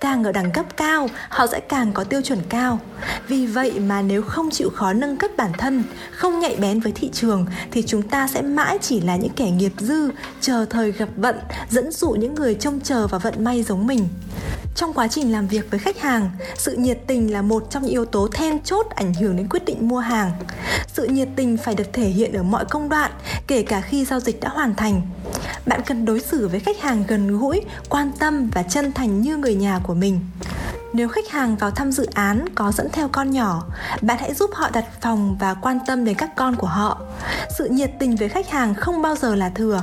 Càng 0.00 0.24
ở 0.24 0.32
đẳng 0.32 0.52
cấp 0.52 0.66
cao, 0.76 1.08
họ 1.28 1.46
sẽ 1.46 1.60
càng 1.60 1.92
có 1.92 2.04
tiêu 2.04 2.22
chuẩn 2.22 2.38
cao. 2.48 2.78
Vì 3.28 3.46
vậy 3.46 3.78
mà 3.78 4.02
nếu 4.02 4.22
không 4.22 4.50
chịu 4.50 4.70
khó 4.70 4.92
nâng 4.92 5.16
cấp 5.16 5.30
bản 5.36 5.52
thân, 5.58 5.84
không 6.12 6.40
nhạy 6.40 6.56
bén 6.56 6.80
với 6.80 6.92
thị 6.92 7.10
trường 7.12 7.46
thì 7.70 7.82
chúng 7.86 8.02
ta 8.02 8.28
sẽ 8.28 8.42
mãi 8.42 8.78
chỉ 8.80 9.00
là 9.00 9.16
những 9.16 9.32
kẻ 9.36 9.50
nghiệp 9.50 9.72
dư, 9.78 10.10
chờ 10.40 10.64
thời 10.70 10.92
gặp 10.92 11.08
vận, 11.16 11.36
dẫn 11.70 11.90
dụ 11.90 12.10
những 12.10 12.34
người 12.34 12.54
trông 12.54 12.80
chờ 12.80 13.06
vào 13.06 13.20
vận 13.20 13.44
may 13.44 13.62
giống 13.62 13.86
mình 13.86 14.08
trong 14.78 14.92
quá 14.92 15.08
trình 15.08 15.32
làm 15.32 15.46
việc 15.46 15.70
với 15.70 15.80
khách 15.80 15.98
hàng, 15.98 16.30
sự 16.56 16.76
nhiệt 16.76 16.98
tình 17.06 17.32
là 17.32 17.42
một 17.42 17.66
trong 17.70 17.82
những 17.82 17.92
yếu 17.92 18.04
tố 18.04 18.28
then 18.28 18.62
chốt 18.62 18.86
ảnh 18.94 19.14
hưởng 19.14 19.36
đến 19.36 19.48
quyết 19.48 19.64
định 19.64 19.88
mua 19.88 19.98
hàng. 19.98 20.32
Sự 20.92 21.08
nhiệt 21.08 21.28
tình 21.36 21.56
phải 21.56 21.74
được 21.74 21.92
thể 21.92 22.08
hiện 22.08 22.32
ở 22.32 22.42
mọi 22.42 22.64
công 22.64 22.88
đoạn, 22.88 23.10
kể 23.46 23.62
cả 23.62 23.80
khi 23.80 24.04
giao 24.04 24.20
dịch 24.20 24.40
đã 24.40 24.48
hoàn 24.48 24.74
thành. 24.74 25.02
Bạn 25.66 25.80
cần 25.86 26.04
đối 26.04 26.20
xử 26.20 26.48
với 26.48 26.60
khách 26.60 26.80
hàng 26.80 27.04
gần 27.08 27.38
gũi, 27.38 27.60
quan 27.88 28.12
tâm 28.18 28.50
và 28.54 28.62
chân 28.62 28.92
thành 28.92 29.20
như 29.20 29.36
người 29.36 29.54
nhà 29.54 29.80
của 29.86 29.94
mình 29.94 30.20
nếu 30.92 31.08
khách 31.08 31.28
hàng 31.28 31.56
vào 31.56 31.70
thăm 31.70 31.92
dự 31.92 32.06
án 32.14 32.44
có 32.54 32.72
dẫn 32.72 32.88
theo 32.92 33.08
con 33.08 33.30
nhỏ, 33.30 33.64
bạn 34.02 34.18
hãy 34.20 34.34
giúp 34.34 34.50
họ 34.54 34.70
đặt 34.72 34.84
phòng 35.00 35.36
và 35.40 35.54
quan 35.54 35.78
tâm 35.86 36.04
đến 36.04 36.14
các 36.14 36.30
con 36.36 36.56
của 36.56 36.66
họ. 36.66 37.00
Sự 37.58 37.68
nhiệt 37.68 37.90
tình 37.98 38.16
với 38.16 38.28
khách 38.28 38.50
hàng 38.50 38.74
không 38.74 39.02
bao 39.02 39.16
giờ 39.16 39.34
là 39.34 39.48
thừa. 39.48 39.82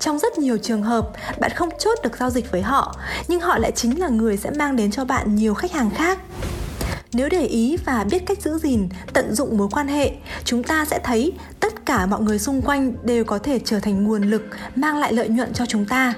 Trong 0.00 0.18
rất 0.18 0.38
nhiều 0.38 0.58
trường 0.58 0.82
hợp, 0.82 1.08
bạn 1.40 1.50
không 1.54 1.68
chốt 1.78 1.98
được 2.02 2.16
giao 2.16 2.30
dịch 2.30 2.50
với 2.50 2.62
họ, 2.62 2.96
nhưng 3.28 3.40
họ 3.40 3.58
lại 3.58 3.72
chính 3.72 4.00
là 4.00 4.08
người 4.08 4.36
sẽ 4.36 4.50
mang 4.50 4.76
đến 4.76 4.90
cho 4.90 5.04
bạn 5.04 5.34
nhiều 5.34 5.54
khách 5.54 5.72
hàng 5.72 5.90
khác. 5.90 6.18
Nếu 7.12 7.28
để 7.28 7.46
ý 7.46 7.76
và 7.84 8.04
biết 8.10 8.26
cách 8.26 8.38
giữ 8.42 8.58
gìn, 8.58 8.88
tận 9.12 9.34
dụng 9.34 9.58
mối 9.58 9.68
quan 9.70 9.88
hệ, 9.88 10.12
chúng 10.44 10.62
ta 10.62 10.84
sẽ 10.84 11.00
thấy 11.04 11.32
tất 11.60 11.86
cả 11.86 12.06
mọi 12.06 12.20
người 12.20 12.38
xung 12.38 12.62
quanh 12.62 12.92
đều 13.02 13.24
có 13.24 13.38
thể 13.38 13.60
trở 13.64 13.80
thành 13.80 14.04
nguồn 14.04 14.22
lực 14.22 14.42
mang 14.76 14.96
lại 14.96 15.12
lợi 15.12 15.28
nhuận 15.28 15.52
cho 15.52 15.66
chúng 15.66 15.84
ta 15.84 16.14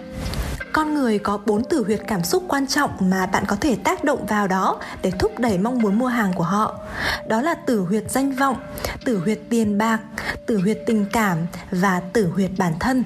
con 0.72 0.94
người 0.94 1.18
có 1.18 1.38
bốn 1.46 1.64
tử 1.64 1.84
huyệt 1.84 2.00
cảm 2.06 2.24
xúc 2.24 2.44
quan 2.48 2.66
trọng 2.66 2.90
mà 3.00 3.26
bạn 3.26 3.44
có 3.46 3.56
thể 3.56 3.76
tác 3.76 4.04
động 4.04 4.26
vào 4.26 4.48
đó 4.48 4.80
để 5.02 5.10
thúc 5.10 5.38
đẩy 5.38 5.58
mong 5.58 5.78
muốn 5.78 5.98
mua 5.98 6.06
hàng 6.06 6.32
của 6.32 6.44
họ. 6.44 6.78
Đó 7.26 7.40
là 7.40 7.54
tử 7.54 7.80
huyệt 7.80 8.10
danh 8.10 8.32
vọng, 8.32 8.56
tử 9.04 9.18
huyệt 9.18 9.40
tiền 9.48 9.78
bạc, 9.78 10.00
tử 10.46 10.58
huyệt 10.58 10.78
tình 10.86 11.06
cảm 11.12 11.38
và 11.70 12.00
tử 12.12 12.30
huyệt 12.34 12.50
bản 12.58 12.72
thân. 12.80 13.04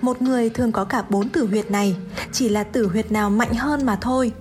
Một 0.00 0.22
người 0.22 0.50
thường 0.50 0.72
có 0.72 0.84
cả 0.84 1.02
bốn 1.08 1.28
tử 1.28 1.46
huyệt 1.46 1.70
này, 1.70 1.96
chỉ 2.32 2.48
là 2.48 2.64
tử 2.64 2.86
huyệt 2.86 3.12
nào 3.12 3.30
mạnh 3.30 3.54
hơn 3.54 3.86
mà 3.86 3.98
thôi. 4.00 4.32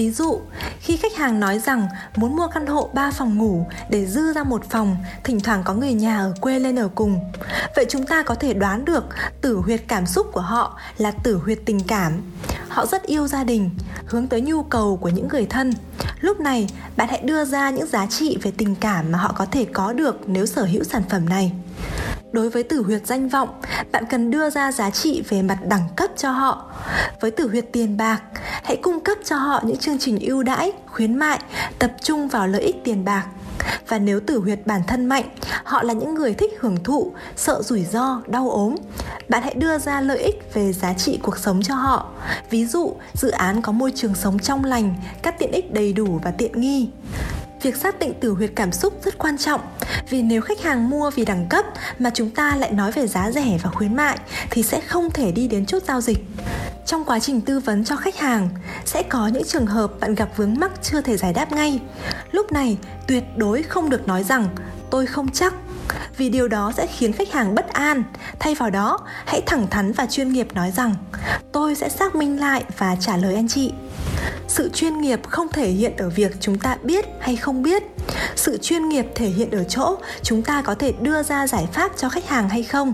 Ví 0.00 0.10
dụ, 0.10 0.40
khi 0.80 0.96
khách 0.96 1.16
hàng 1.16 1.40
nói 1.40 1.58
rằng 1.58 1.88
muốn 2.16 2.36
mua 2.36 2.48
căn 2.54 2.66
hộ 2.66 2.90
3 2.94 3.10
phòng 3.10 3.38
ngủ 3.38 3.66
để 3.90 4.06
dư 4.06 4.32
ra 4.32 4.44
một 4.44 4.70
phòng, 4.70 4.96
thỉnh 5.24 5.40
thoảng 5.40 5.62
có 5.64 5.74
người 5.74 5.92
nhà 5.92 6.18
ở 6.18 6.34
quê 6.40 6.58
lên 6.58 6.78
ở 6.78 6.88
cùng. 6.94 7.20
Vậy 7.76 7.86
chúng 7.88 8.06
ta 8.06 8.22
có 8.22 8.34
thể 8.34 8.54
đoán 8.54 8.84
được 8.84 9.04
tử 9.40 9.56
huyệt 9.56 9.82
cảm 9.88 10.06
xúc 10.06 10.26
của 10.32 10.40
họ 10.40 10.78
là 10.98 11.10
tử 11.10 11.40
huyệt 11.44 11.58
tình 11.64 11.80
cảm. 11.80 12.12
Họ 12.68 12.86
rất 12.86 13.02
yêu 13.02 13.28
gia 13.28 13.44
đình, 13.44 13.70
hướng 14.06 14.26
tới 14.26 14.40
nhu 14.40 14.62
cầu 14.62 14.96
của 14.96 15.08
những 15.08 15.28
người 15.28 15.46
thân. 15.46 15.72
Lúc 16.20 16.40
này, 16.40 16.68
bạn 16.96 17.08
hãy 17.08 17.20
đưa 17.24 17.44
ra 17.44 17.70
những 17.70 17.86
giá 17.86 18.06
trị 18.06 18.38
về 18.42 18.52
tình 18.56 18.74
cảm 18.74 19.12
mà 19.12 19.18
họ 19.18 19.34
có 19.38 19.46
thể 19.46 19.66
có 19.72 19.92
được 19.92 20.16
nếu 20.26 20.46
sở 20.46 20.64
hữu 20.64 20.84
sản 20.84 21.02
phẩm 21.10 21.28
này 21.28 21.52
đối 22.32 22.50
với 22.50 22.62
tử 22.62 22.82
huyệt 22.82 23.06
danh 23.06 23.28
vọng, 23.28 23.48
bạn 23.92 24.04
cần 24.10 24.30
đưa 24.30 24.50
ra 24.50 24.72
giá 24.72 24.90
trị 24.90 25.22
về 25.28 25.42
mặt 25.42 25.58
đẳng 25.68 25.88
cấp 25.96 26.10
cho 26.16 26.30
họ. 26.30 26.72
Với 27.20 27.30
tử 27.30 27.48
huyệt 27.48 27.64
tiền 27.72 27.96
bạc, 27.96 28.22
hãy 28.64 28.76
cung 28.76 29.00
cấp 29.00 29.18
cho 29.24 29.36
họ 29.36 29.60
những 29.64 29.76
chương 29.76 29.98
trình 29.98 30.18
ưu 30.20 30.42
đãi, 30.42 30.72
khuyến 30.86 31.14
mại, 31.14 31.40
tập 31.78 31.92
trung 32.02 32.28
vào 32.28 32.46
lợi 32.46 32.62
ích 32.62 32.76
tiền 32.84 33.04
bạc. 33.04 33.26
Và 33.88 33.98
nếu 33.98 34.20
tử 34.20 34.38
huyệt 34.38 34.60
bản 34.64 34.80
thân 34.86 35.06
mạnh, 35.06 35.24
họ 35.64 35.82
là 35.82 35.92
những 35.92 36.14
người 36.14 36.34
thích 36.34 36.52
hưởng 36.60 36.84
thụ, 36.84 37.12
sợ 37.36 37.62
rủi 37.62 37.84
ro, 37.84 38.22
đau 38.26 38.50
ốm, 38.50 38.74
bạn 39.28 39.42
hãy 39.42 39.54
đưa 39.54 39.78
ra 39.78 40.00
lợi 40.00 40.18
ích 40.18 40.54
về 40.54 40.72
giá 40.72 40.94
trị 40.94 41.18
cuộc 41.22 41.38
sống 41.38 41.62
cho 41.62 41.74
họ. 41.74 42.10
Ví 42.50 42.66
dụ, 42.66 42.96
dự 43.14 43.30
án 43.30 43.62
có 43.62 43.72
môi 43.72 43.92
trường 43.94 44.14
sống 44.14 44.38
trong 44.38 44.64
lành 44.64 44.94
các 45.22 45.38
tiện 45.38 45.52
ích 45.52 45.72
đầy 45.72 45.92
đủ 45.92 46.20
và 46.24 46.30
tiện 46.30 46.60
nghi 46.60 46.88
việc 47.62 47.76
xác 47.76 47.98
định 47.98 48.14
tử 48.20 48.32
huyệt 48.32 48.52
cảm 48.56 48.72
xúc 48.72 49.00
rất 49.04 49.18
quan 49.18 49.38
trọng. 49.38 49.60
Vì 50.10 50.22
nếu 50.22 50.40
khách 50.40 50.62
hàng 50.62 50.90
mua 50.90 51.10
vì 51.10 51.24
đẳng 51.24 51.46
cấp 51.48 51.64
mà 51.98 52.10
chúng 52.14 52.30
ta 52.30 52.56
lại 52.56 52.70
nói 52.70 52.92
về 52.92 53.06
giá 53.06 53.30
rẻ 53.30 53.58
và 53.62 53.70
khuyến 53.70 53.96
mại, 53.96 54.18
thì 54.50 54.62
sẽ 54.62 54.80
không 54.80 55.10
thể 55.10 55.32
đi 55.32 55.48
đến 55.48 55.66
chốt 55.66 55.82
giao 55.88 56.00
dịch. 56.00 56.18
Trong 56.86 57.04
quá 57.04 57.18
trình 57.18 57.40
tư 57.40 57.58
vấn 57.58 57.84
cho 57.84 57.96
khách 57.96 58.16
hàng, 58.16 58.48
sẽ 58.84 59.02
có 59.02 59.28
những 59.28 59.44
trường 59.44 59.66
hợp 59.66 60.00
bạn 60.00 60.14
gặp 60.14 60.28
vướng 60.36 60.54
mắc 60.58 60.70
chưa 60.82 61.00
thể 61.00 61.16
giải 61.16 61.32
đáp 61.32 61.52
ngay. 61.52 61.80
Lúc 62.32 62.52
này, 62.52 62.78
tuyệt 63.08 63.24
đối 63.36 63.62
không 63.62 63.90
được 63.90 64.06
nói 64.08 64.24
rằng, 64.24 64.48
tôi 64.90 65.06
không 65.06 65.28
chắc. 65.28 65.54
Vì 66.16 66.28
điều 66.28 66.48
đó 66.48 66.72
sẽ 66.76 66.86
khiến 66.86 67.12
khách 67.12 67.32
hàng 67.32 67.54
bất 67.54 67.72
an. 67.72 68.02
Thay 68.38 68.54
vào 68.54 68.70
đó, 68.70 68.98
hãy 69.26 69.42
thẳng 69.46 69.66
thắn 69.70 69.92
và 69.92 70.06
chuyên 70.06 70.32
nghiệp 70.32 70.48
nói 70.54 70.72
rằng, 70.76 70.94
tôi 71.52 71.74
sẽ 71.74 71.88
xác 71.88 72.14
minh 72.14 72.40
lại 72.40 72.64
và 72.78 72.96
trả 73.00 73.16
lời 73.16 73.34
anh 73.34 73.48
chị 73.48 73.72
sự 74.50 74.70
chuyên 74.74 75.00
nghiệp 75.00 75.20
không 75.28 75.48
thể 75.48 75.68
hiện 75.68 75.96
ở 75.96 76.08
việc 76.08 76.36
chúng 76.40 76.58
ta 76.58 76.76
biết 76.82 77.04
hay 77.20 77.36
không 77.36 77.62
biết. 77.62 77.82
Sự 78.36 78.58
chuyên 78.62 78.88
nghiệp 78.88 79.06
thể 79.14 79.26
hiện 79.26 79.50
ở 79.50 79.64
chỗ 79.64 79.96
chúng 80.22 80.42
ta 80.42 80.62
có 80.62 80.74
thể 80.74 80.92
đưa 81.00 81.22
ra 81.22 81.46
giải 81.46 81.68
pháp 81.72 81.92
cho 81.96 82.08
khách 82.08 82.28
hàng 82.28 82.48
hay 82.48 82.62
không. 82.62 82.92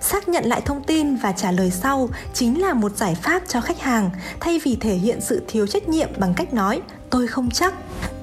Xác 0.00 0.28
nhận 0.28 0.44
lại 0.44 0.60
thông 0.64 0.84
tin 0.84 1.16
và 1.16 1.32
trả 1.32 1.52
lời 1.52 1.70
sau 1.70 2.08
chính 2.34 2.62
là 2.62 2.74
một 2.74 2.96
giải 2.96 3.16
pháp 3.22 3.42
cho 3.48 3.60
khách 3.60 3.80
hàng, 3.80 4.10
thay 4.40 4.60
vì 4.64 4.76
thể 4.76 4.94
hiện 4.94 5.20
sự 5.20 5.42
thiếu 5.48 5.66
trách 5.66 5.88
nhiệm 5.88 6.08
bằng 6.16 6.34
cách 6.34 6.54
nói, 6.54 6.82
tôi 7.10 7.26
không 7.26 7.50
chắc. 7.50 7.74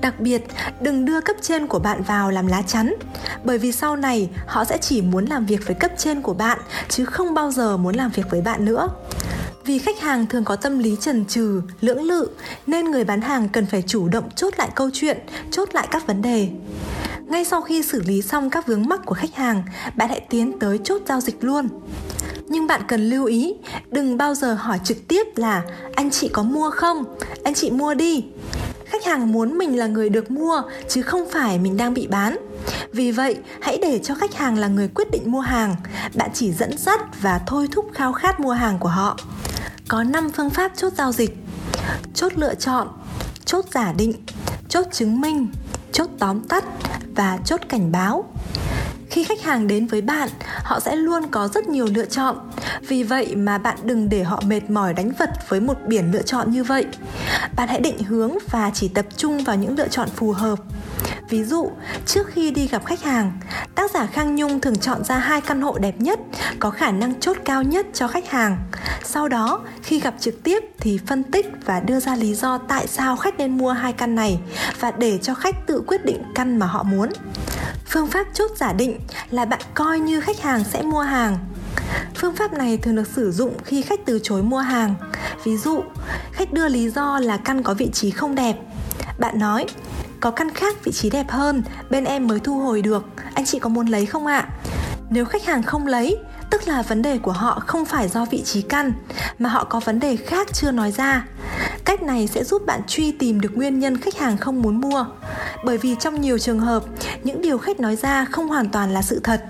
Đặc 0.02 0.20
biệt, 0.20 0.42
đừng 0.82 1.06
đưa 1.06 1.22
cấp 1.22 1.36
trên 1.42 1.68
của 1.68 1.80
bạn 1.80 2.04
vào 2.04 2.32
làm 2.32 2.48
lá 2.48 2.62
chắn, 2.62 2.94
bởi 3.44 3.58
vì 3.58 3.72
sau 3.72 3.96
này 3.96 4.30
họ 4.48 4.66
sẽ 4.66 4.78
chỉ 4.78 5.02
muốn 5.02 5.26
làm 5.26 5.46
việc 5.46 5.60
với 5.66 5.76
cấp 5.76 5.92
trên 5.98 6.22
của 6.22 6.34
bạn, 6.34 6.60
chứ 6.90 7.06
không 7.06 7.34
bao 7.34 7.52
giờ 7.52 7.78
muốn 7.78 7.96
làm 7.96 8.12
việc 8.12 8.30
với 8.30 8.42
bạn 8.42 8.66
nữa 8.66 8.88
vì 9.66 9.80
khách 9.80 10.00
hàng 10.00 10.28
thường 10.28 10.44
có 10.44 10.56
tâm 10.56 10.80
lý 10.80 10.96
chần 11.00 11.26
chừ, 11.26 11.62
lưỡng 11.82 12.04
lự 12.04 12.30
nên 12.68 12.86
người 12.86 13.04
bán 13.04 13.22
hàng 13.22 13.50
cần 13.50 13.66
phải 13.66 13.84
chủ 13.88 14.08
động 14.08 14.30
chốt 14.36 14.54
lại 14.58 14.70
câu 14.76 14.90
chuyện, 14.94 15.18
chốt 15.52 15.70
lại 15.74 15.88
các 15.92 16.08
vấn 16.08 16.22
đề. 16.22 16.50
Ngay 17.26 17.46
sau 17.46 17.62
khi 17.62 17.84
xử 17.84 18.02
lý 18.02 18.22
xong 18.22 18.50
các 18.50 18.68
vướng 18.68 18.86
mắc 18.88 19.00
của 19.06 19.16
khách 19.16 19.36
hàng, 19.36 19.64
bạn 19.96 20.10
hãy 20.10 20.22
tiến 20.30 20.60
tới 20.60 20.80
chốt 20.84 21.02
giao 21.08 21.22
dịch 21.22 21.44
luôn. 21.44 21.68
Nhưng 22.48 22.68
bạn 22.68 22.82
cần 22.88 23.10
lưu 23.10 23.26
ý, 23.26 23.54
đừng 23.92 24.18
bao 24.18 24.36
giờ 24.36 24.54
hỏi 24.54 24.80
trực 24.84 25.08
tiếp 25.08 25.24
là 25.36 25.62
anh 25.96 26.12
chị 26.12 26.28
có 26.28 26.44
mua 26.44 26.70
không? 26.70 27.04
Anh 27.44 27.54
chị 27.54 27.72
mua 27.72 27.94
đi. 27.94 28.26
Khách 28.86 29.06
hàng 29.06 29.32
muốn 29.32 29.58
mình 29.58 29.78
là 29.78 29.88
người 29.88 30.10
được 30.10 30.32
mua 30.32 30.62
chứ 30.90 31.02
không 31.02 31.30
phải 31.32 31.60
mình 31.60 31.78
đang 31.78 31.94
bị 31.94 32.08
bán. 32.08 32.38
Vì 32.92 33.12
vậy, 33.12 33.38
hãy 33.62 33.78
để 33.82 34.00
cho 34.04 34.16
khách 34.16 34.34
hàng 34.34 34.58
là 34.58 34.68
người 34.68 34.88
quyết 34.88 35.12
định 35.12 35.32
mua 35.32 35.40
hàng. 35.40 35.76
Bạn 36.16 36.30
chỉ 36.34 36.52
dẫn 36.52 36.78
dắt 36.78 37.00
và 37.22 37.42
thôi 37.48 37.68
thúc 37.72 37.86
khao 37.94 38.14
khát 38.14 38.40
mua 38.40 38.52
hàng 38.52 38.80
của 38.80 38.90
họ. 38.90 39.18
Có 39.90 40.04
5 40.04 40.30
phương 40.30 40.50
pháp 40.50 40.72
chốt 40.76 40.94
giao 40.94 41.12
dịch. 41.12 41.38
Chốt 42.14 42.32
lựa 42.36 42.56
chọn, 42.56 42.88
chốt 43.46 43.66
giả 43.72 43.94
định, 43.98 44.14
chốt 44.68 44.86
chứng 44.92 45.22
minh, 45.22 45.48
chốt 45.92 46.10
tóm 46.20 46.42
tắt 46.48 46.64
và 47.16 47.40
chốt 47.46 47.62
cảnh 47.70 47.92
báo. 47.92 48.24
Khi 49.10 49.24
khách 49.24 49.42
hàng 49.42 49.68
đến 49.68 49.88
với 49.88 50.02
bạn 50.02 50.30
họ 50.64 50.80
sẽ 50.80 50.96
luôn 50.96 51.28
có 51.32 51.48
rất 51.48 51.68
nhiều 51.68 51.88
lựa 51.96 52.06
chọn. 52.06 52.52
Vì 52.88 53.04
vậy 53.04 53.36
mà 53.36 53.58
bạn 53.58 53.78
đừng 53.84 54.10
để 54.10 54.24
họ 54.24 54.42
mệt 54.48 54.70
mỏi 54.70 54.94
đánh 54.94 55.12
vật 55.20 55.30
với 55.48 55.60
một 55.60 55.78
biển 55.88 56.12
lựa 56.12 56.22
chọn 56.22 56.52
như 56.52 56.64
vậy. 56.64 56.86
Bạn 57.56 57.68
hãy 57.68 57.80
định 57.80 58.04
hướng 58.04 58.38
và 58.52 58.72
chỉ 58.74 58.88
tập 58.88 59.06
trung 59.18 59.44
vào 59.44 59.56
những 59.56 59.78
lựa 59.78 59.88
chọn 59.88 60.10
phù 60.16 60.32
hợp. 60.32 60.60
Ví 61.30 61.44
dụ, 61.44 61.72
trước 62.06 62.28
khi 62.28 62.52
đi 62.52 62.68
gặp 62.68 62.86
khách 62.86 63.04
hàng, 63.04 63.40
tác 63.76 63.92
giả 63.92 64.06
Khang 64.06 64.36
Nhung 64.36 64.62
thường 64.62 64.76
chọn 64.76 65.04
ra 65.04 65.18
hai 65.18 65.42
căn 65.42 65.62
hộ 65.62 65.78
đẹp 65.78 65.96
nhất, 65.98 66.20
có 66.60 66.70
khả 66.70 66.92
năng 66.92 67.20
chốt 67.20 67.38
cao 67.46 67.64
nhất 67.64 67.86
cho 67.94 68.08
khách 68.08 68.30
hàng. 68.30 68.58
Sau 69.04 69.28
đó, 69.28 69.62
khi 69.84 70.00
gặp 70.00 70.16
trực 70.20 70.44
tiếp 70.44 70.64
thì 70.80 71.00
phân 71.08 71.24
tích 71.24 71.52
và 71.66 71.80
đưa 71.80 72.00
ra 72.00 72.16
lý 72.16 72.36
do 72.36 72.58
tại 72.58 72.88
sao 72.88 73.16
khách 73.16 73.38
nên 73.38 73.58
mua 73.58 73.72
hai 73.72 73.94
căn 73.94 74.16
này 74.16 74.40
và 74.80 74.92
để 74.92 75.18
cho 75.18 75.34
khách 75.34 75.68
tự 75.68 75.84
quyết 75.88 76.06
định 76.06 76.24
căn 76.36 76.60
mà 76.60 76.66
họ 76.66 76.84
muốn. 76.84 77.10
Phương 77.86 78.08
pháp 78.08 78.28
chốt 78.34 78.52
giả 78.58 78.74
định 78.74 79.00
là 79.32 79.46
bạn 79.46 79.62
coi 79.74 80.00
như 80.00 80.22
khách 80.22 80.42
hàng 80.42 80.64
sẽ 80.64 80.82
mua 80.82 81.02
hàng. 81.02 81.38
Phương 82.16 82.36
pháp 82.36 82.54
này 82.54 82.78
thường 82.78 82.96
được 82.96 83.08
sử 83.16 83.32
dụng 83.32 83.54
khi 83.66 83.82
khách 83.82 84.00
từ 84.06 84.20
chối 84.24 84.44
mua 84.44 84.60
hàng. 84.60 84.96
Ví 85.44 85.58
dụ, 85.58 85.84
khách 86.32 86.54
đưa 86.54 86.68
lý 86.68 86.90
do 86.90 87.20
là 87.20 87.38
căn 87.38 87.64
có 87.64 87.74
vị 87.74 87.90
trí 87.94 88.12
không 88.12 88.36
đẹp. 88.36 88.56
Bạn 89.20 89.40
nói, 89.40 89.66
có 90.20 90.32
căn 90.32 90.54
khác 90.54 90.76
vị 90.84 90.92
trí 90.92 91.10
đẹp 91.10 91.30
hơn, 91.30 91.64
bên 91.90 92.04
em 92.04 92.28
mới 92.28 92.40
thu 92.40 92.60
hồi 92.60 92.82
được, 92.82 93.06
anh 93.34 93.46
chị 93.46 93.60
có 93.60 93.70
muốn 93.70 93.88
lấy 93.88 94.06
không 94.06 94.26
ạ? 94.26 94.50
Nếu 95.10 95.26
khách 95.26 95.46
hàng 95.46 95.64
không 95.64 95.88
lấy, 95.88 96.18
tức 96.50 96.68
là 96.68 96.82
vấn 96.82 97.02
đề 97.02 97.18
của 97.18 97.32
họ 97.32 97.64
không 97.68 97.86
phải 97.86 98.08
do 98.08 98.26
vị 98.26 98.42
trí 98.42 98.62
căn, 98.62 98.94
mà 99.40 99.50
họ 99.50 99.64
có 99.64 99.80
vấn 99.80 100.00
đề 100.00 100.16
khác 100.16 100.48
chưa 100.54 100.72
nói 100.72 100.92
ra. 100.92 101.26
Cách 101.86 102.02
này 102.02 102.28
sẽ 102.28 102.44
giúp 102.44 102.66
bạn 102.66 102.82
truy 102.88 103.12
tìm 103.12 103.42
được 103.42 103.50
nguyên 103.58 103.80
nhân 103.80 103.98
khách 103.98 104.18
hàng 104.18 104.38
không 104.38 104.62
muốn 104.62 104.82
mua. 104.82 105.06
Bởi 105.66 105.78
vì 105.78 105.96
trong 106.00 106.22
nhiều 106.22 106.38
trường 106.38 106.60
hợp, 106.60 106.84
những 107.24 107.42
điều 107.42 107.58
khách 107.58 107.80
nói 107.80 107.96
ra 107.96 108.26
không 108.26 108.48
hoàn 108.48 108.70
toàn 108.70 108.94
là 108.94 109.02
sự 109.02 109.20
thật. 109.24 109.44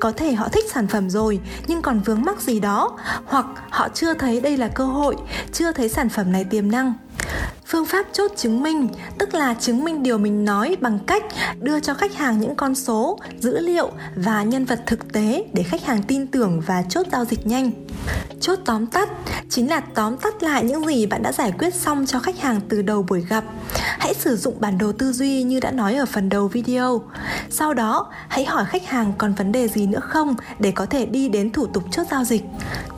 Có 0.00 0.12
thể 0.12 0.32
họ 0.32 0.48
thích 0.48 0.64
sản 0.72 0.86
phẩm 0.86 1.10
rồi 1.10 1.40
nhưng 1.66 1.82
còn 1.82 2.00
vướng 2.00 2.22
mắc 2.22 2.40
gì 2.40 2.60
đó, 2.60 2.98
hoặc 3.26 3.46
họ 3.70 3.88
chưa 3.94 4.14
thấy 4.14 4.40
đây 4.40 4.56
là 4.56 4.68
cơ 4.68 4.84
hội, 4.84 5.16
chưa 5.52 5.72
thấy 5.72 5.88
sản 5.88 6.08
phẩm 6.08 6.32
này 6.32 6.44
tiềm 6.44 6.70
năng 6.70 6.94
phương 7.70 7.86
pháp 7.86 8.06
chốt 8.12 8.30
chứng 8.36 8.62
minh, 8.62 8.88
tức 9.18 9.34
là 9.34 9.54
chứng 9.54 9.84
minh 9.84 10.02
điều 10.02 10.18
mình 10.18 10.44
nói 10.44 10.76
bằng 10.80 10.98
cách 11.06 11.24
đưa 11.60 11.80
cho 11.80 11.94
khách 11.94 12.14
hàng 12.14 12.40
những 12.40 12.54
con 12.54 12.74
số, 12.74 13.18
dữ 13.38 13.58
liệu 13.58 13.90
và 14.16 14.42
nhân 14.42 14.64
vật 14.64 14.80
thực 14.86 15.12
tế 15.12 15.44
để 15.52 15.62
khách 15.62 15.84
hàng 15.84 16.02
tin 16.02 16.26
tưởng 16.26 16.60
và 16.66 16.82
chốt 16.88 17.06
giao 17.12 17.24
dịch 17.24 17.46
nhanh. 17.46 17.70
Chốt 18.40 18.58
tóm 18.64 18.86
tắt 18.86 19.08
chính 19.50 19.70
là 19.70 19.80
tóm 19.80 20.16
tắt 20.16 20.42
lại 20.42 20.64
những 20.64 20.86
gì 20.86 21.06
bạn 21.06 21.22
đã 21.22 21.32
giải 21.32 21.52
quyết 21.58 21.74
xong 21.74 22.06
cho 22.06 22.18
khách 22.18 22.38
hàng 22.38 22.60
từ 22.68 22.82
đầu 22.82 23.02
buổi 23.02 23.20
gặp. 23.28 23.44
Hãy 23.98 24.14
sử 24.14 24.36
dụng 24.36 24.60
bản 24.60 24.78
đồ 24.78 24.92
tư 24.92 25.12
duy 25.12 25.42
như 25.42 25.60
đã 25.60 25.70
nói 25.70 25.94
ở 25.94 26.06
phần 26.06 26.28
đầu 26.28 26.48
video. 26.48 27.02
Sau 27.50 27.74
đó, 27.74 28.12
hãy 28.28 28.44
hỏi 28.44 28.64
khách 28.64 28.86
hàng 28.86 29.12
còn 29.18 29.34
vấn 29.34 29.52
đề 29.52 29.68
gì 29.68 29.86
nữa 29.86 30.00
không 30.02 30.34
để 30.58 30.70
có 30.70 30.86
thể 30.86 31.06
đi 31.06 31.28
đến 31.28 31.52
thủ 31.52 31.66
tục 31.66 31.82
chốt 31.90 32.06
giao 32.10 32.24
dịch. 32.24 32.42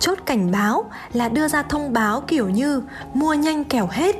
Chốt 0.01 0.19
cảnh 0.27 0.51
báo 0.51 0.91
là 1.13 1.29
đưa 1.29 1.49
ra 1.49 1.63
thông 1.63 1.93
báo 1.93 2.21
kiểu 2.21 2.49
như 2.49 2.83
mua 3.15 3.35
nhanh 3.35 3.65
kẻo 3.65 3.89
hết. 3.93 4.17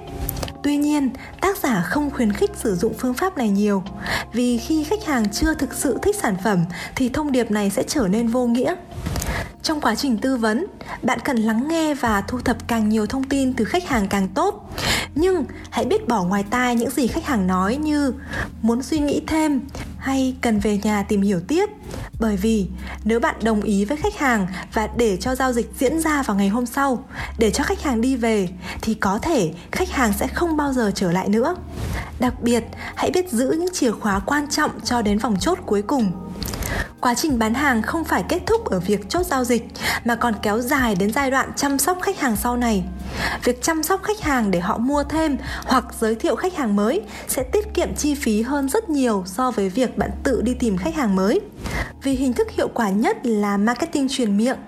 Tuy 0.63 0.77
nhiên, 0.77 1.11
tác 1.41 1.59
giả 1.59 1.83
không 1.87 2.11
khuyến 2.11 2.33
khích 2.33 2.51
sử 2.57 2.75
dụng 2.77 2.95
phương 2.99 3.15
pháp 3.15 3.39
này 3.39 3.49
nhiều 3.49 3.83
vì 4.33 4.59
khi 4.59 4.85
khách 4.85 5.05
hàng 5.05 5.31
chưa 5.33 5.55
thực 5.55 5.75
sự 5.75 5.99
thích 6.03 6.17
sản 6.17 6.37
phẩm 6.45 6.65
thì 6.97 7.09
thông 7.09 7.33
điệp 7.33 7.51
này 7.51 7.71
sẽ 7.71 7.83
trở 7.83 8.09
nên 8.09 8.27
vô 8.27 8.47
nghĩa. 8.47 8.75
Trong 9.63 9.81
quá 9.81 9.95
trình 9.95 10.19
tư 10.19 10.37
vấn, 10.37 10.67
bạn 11.03 11.19
cần 11.25 11.37
lắng 11.37 11.69
nghe 11.69 11.95
và 11.95 12.21
thu 12.21 12.41
thập 12.41 12.69
càng 12.69 12.89
nhiều 12.89 13.07
thông 13.07 13.25
tin 13.25 13.53
từ 13.53 13.65
khách 13.65 13.89
hàng 13.89 14.09
càng 14.09 14.29
tốt. 14.29 14.71
Nhưng 15.15 15.45
hãy 15.71 15.85
biết 15.85 16.09
bỏ 16.09 16.25
ngoài 16.25 16.45
tai 16.51 16.75
những 16.75 16.91
gì 16.91 17.07
khách 17.07 17.25
hàng 17.25 17.47
nói 17.47 17.77
như 17.77 18.13
muốn 18.63 18.83
suy 18.83 18.99
nghĩ 18.99 19.23
thêm, 19.27 19.61
hay 19.99 20.37
cần 20.41 20.59
về 20.61 20.79
nhà 20.83 21.03
tìm 21.03 21.23
hiểu 21.23 21.41
tiếp. 21.49 21.67
Bởi 22.21 22.37
vì 22.37 22.67
nếu 23.05 23.21
bạn 23.21 23.35
đồng 23.43 23.63
ý 23.63 23.85
với 23.85 23.97
khách 23.97 24.19
hàng 24.19 24.47
và 24.73 24.89
để 24.97 25.17
cho 25.17 25.35
giao 25.35 25.53
dịch 25.53 25.71
diễn 25.79 26.01
ra 26.01 26.23
vào 26.23 26.37
ngày 26.37 26.49
hôm 26.49 26.67
sau 26.67 27.05
để 27.39 27.51
cho 27.51 27.65
khách 27.65 27.83
hàng 27.83 28.01
đi 28.01 28.17
về 28.17 28.49
thì 28.83 28.95
có 28.95 29.19
thể 29.19 29.53
khách 29.73 29.91
hàng 29.91 30.13
sẽ 30.13 30.27
không 30.27 30.57
bao 30.57 30.73
giờ 30.73 30.91
trở 30.95 31.13
lại 31.13 31.29
nữa. 31.29 31.57
Đặc 32.21 32.43
biệt 32.43 32.65
hãy 32.95 33.11
biết 33.11 33.33
giữ 33.33 33.57
những 33.59 33.73
chìa 33.73 33.91
khóa 33.91 34.21
quan 34.27 34.51
trọng 34.51 34.71
cho 34.85 35.03
đến 35.03 35.19
vòng 35.19 35.37
chốt 35.41 35.59
cuối 35.67 35.83
cùng 35.83 36.13
quá 37.01 37.15
trình 37.15 37.39
bán 37.39 37.55
hàng 37.55 37.83
không 37.83 38.05
phải 38.05 38.25
kết 38.29 38.41
thúc 38.47 38.65
ở 38.65 38.81
việc 38.81 39.09
chốt 39.09 39.27
giao 39.27 39.45
dịch, 39.45 39.69
mà 40.05 40.15
còn 40.15 40.35
kéo 40.43 40.61
dài 40.61 40.95
đến 40.95 41.13
giai 41.13 41.31
đoạn 41.31 41.53
chăm 41.57 41.79
sóc 41.79 41.99
khách 42.03 42.21
hàng 42.21 42.37
sau 42.37 42.57
này. 42.57 42.85
Việc 43.45 43.63
chăm 43.63 43.83
sóc 43.83 44.03
khách 44.03 44.21
hàng 44.21 44.51
để 44.51 44.61
họ 44.61 44.79
mua 44.79 45.05
thêm 45.05 45.39
hoặc 45.65 45.85
giới 46.01 46.15
thiệu 46.15 46.37
khách 46.37 46.57
hàng 46.57 46.77
mới 46.77 47.03
sẽ 47.29 47.43
tiết 47.43 47.75
kiệm 47.75 47.95
chi 47.95 48.15
phí 48.15 48.43
hơn 48.43 48.69
rất 48.69 48.91
nhiều 48.91 49.23
so 49.27 49.51
với 49.51 49.69
việc 49.69 49.99
bạn 49.99 50.11
tự 50.23 50.43
đi 50.43 50.55
tìm 50.55 50.77
khách 50.77 50.95
hàng 50.95 51.17
mới. 51.17 51.41
Vì 52.03 52.13
hình 52.13 52.33
thức 52.33 52.51
hiệu 52.51 52.69
quả 52.75 52.91
nhất 52.91 53.17
là 53.27 53.57
marketing 53.57 54.09
truyền 54.11 54.37
miệng. 54.37 54.59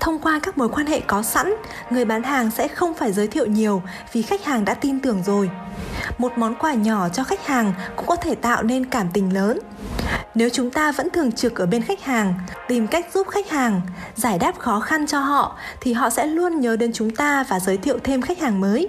Thông 0.00 0.18
qua 0.18 0.40
các 0.42 0.58
mối 0.58 0.68
quan 0.68 0.86
hệ 0.86 1.00
có 1.00 1.22
sẵn, 1.22 1.54
người 1.90 2.04
bán 2.04 2.22
hàng 2.22 2.50
sẽ 2.50 2.68
không 2.68 2.94
phải 2.94 3.12
giới 3.12 3.28
thiệu 3.28 3.46
nhiều 3.46 3.82
vì 4.12 4.22
khách 4.22 4.44
hàng 4.44 4.64
đã 4.64 4.74
tin 4.74 5.00
tưởng 5.00 5.22
rồi 5.26 5.50
một 6.18 6.32
món 6.38 6.54
quà 6.54 6.74
nhỏ 6.74 7.08
cho 7.08 7.24
khách 7.24 7.46
hàng 7.46 7.72
cũng 7.96 8.06
có 8.06 8.16
thể 8.16 8.34
tạo 8.34 8.62
nên 8.62 8.86
cảm 8.86 9.08
tình 9.12 9.34
lớn. 9.34 9.58
Nếu 10.34 10.48
chúng 10.52 10.70
ta 10.70 10.92
vẫn 10.92 11.10
thường 11.10 11.32
trực 11.32 11.58
ở 11.58 11.66
bên 11.66 11.82
khách 11.82 12.04
hàng, 12.04 12.34
tìm 12.68 12.86
cách 12.86 13.06
giúp 13.14 13.28
khách 13.28 13.50
hàng, 13.50 13.80
giải 14.14 14.38
đáp 14.38 14.58
khó 14.58 14.80
khăn 14.80 15.06
cho 15.06 15.20
họ, 15.20 15.56
thì 15.80 15.92
họ 15.92 16.10
sẽ 16.10 16.26
luôn 16.26 16.60
nhớ 16.60 16.76
đến 16.76 16.92
chúng 16.92 17.16
ta 17.16 17.44
và 17.48 17.60
giới 17.60 17.76
thiệu 17.76 17.98
thêm 18.04 18.22
khách 18.22 18.40
hàng 18.40 18.60
mới 18.60 18.88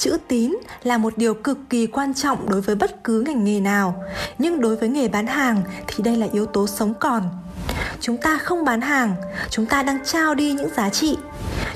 chữ 0.00 0.18
tín 0.28 0.56
là 0.82 0.98
một 0.98 1.12
điều 1.16 1.34
cực 1.34 1.58
kỳ 1.70 1.86
quan 1.86 2.14
trọng 2.14 2.50
đối 2.50 2.60
với 2.60 2.74
bất 2.74 3.04
cứ 3.04 3.20
ngành 3.20 3.44
nghề 3.44 3.60
nào. 3.60 4.04
Nhưng 4.38 4.60
đối 4.60 4.76
với 4.76 4.88
nghề 4.88 5.08
bán 5.08 5.26
hàng 5.26 5.62
thì 5.86 6.04
đây 6.04 6.16
là 6.16 6.26
yếu 6.32 6.46
tố 6.46 6.66
sống 6.66 6.94
còn. 7.00 7.22
Chúng 8.00 8.16
ta 8.16 8.38
không 8.38 8.64
bán 8.64 8.80
hàng, 8.80 9.14
chúng 9.50 9.66
ta 9.66 9.82
đang 9.82 10.04
trao 10.04 10.34
đi 10.34 10.52
những 10.52 10.68
giá 10.76 10.90
trị. 10.90 11.16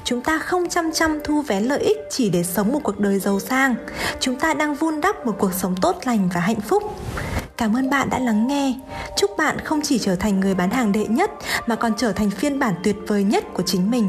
Chúng 0.05 0.21
ta 0.21 0.39
không 0.39 0.69
chăm 0.69 0.93
chăm 0.93 1.19
thu 1.25 1.43
vén 1.43 1.65
lợi 1.65 1.79
ích 1.79 1.97
chỉ 2.11 2.31
để 2.31 2.43
sống 2.43 2.73
một 2.73 2.81
cuộc 2.83 3.01
đời 3.01 3.19
giàu 3.19 3.41
sang. 3.41 3.75
Chúng 4.21 4.37
ta 4.37 4.55
đang 4.55 4.75
vun 4.75 5.01
đắp 5.01 5.27
một 5.27 5.35
cuộc 5.39 5.53
sống 5.55 5.75
tốt 5.81 5.97
lành 6.05 6.29
và 6.35 6.41
hạnh 6.41 6.61
phúc. 6.61 6.83
Cảm 7.57 7.77
ơn 7.77 7.91
bạn 7.91 8.11
đã 8.11 8.19
lắng 8.19 8.47
nghe. 8.47 8.75
Chúc 9.17 9.31
bạn 9.39 9.59
không 9.65 9.81
chỉ 9.83 9.99
trở 9.99 10.17
thành 10.17 10.41
người 10.41 10.55
bán 10.55 10.71
hàng 10.71 10.93
đệ 10.93 11.07
nhất, 11.07 11.31
mà 11.67 11.77
còn 11.77 11.93
trở 11.97 12.13
thành 12.13 12.31
phiên 12.31 12.59
bản 12.59 12.75
tuyệt 12.85 12.97
vời 13.07 13.25
nhất 13.25 13.45
của 13.55 13.63
chính 13.67 13.91
mình. 13.91 14.09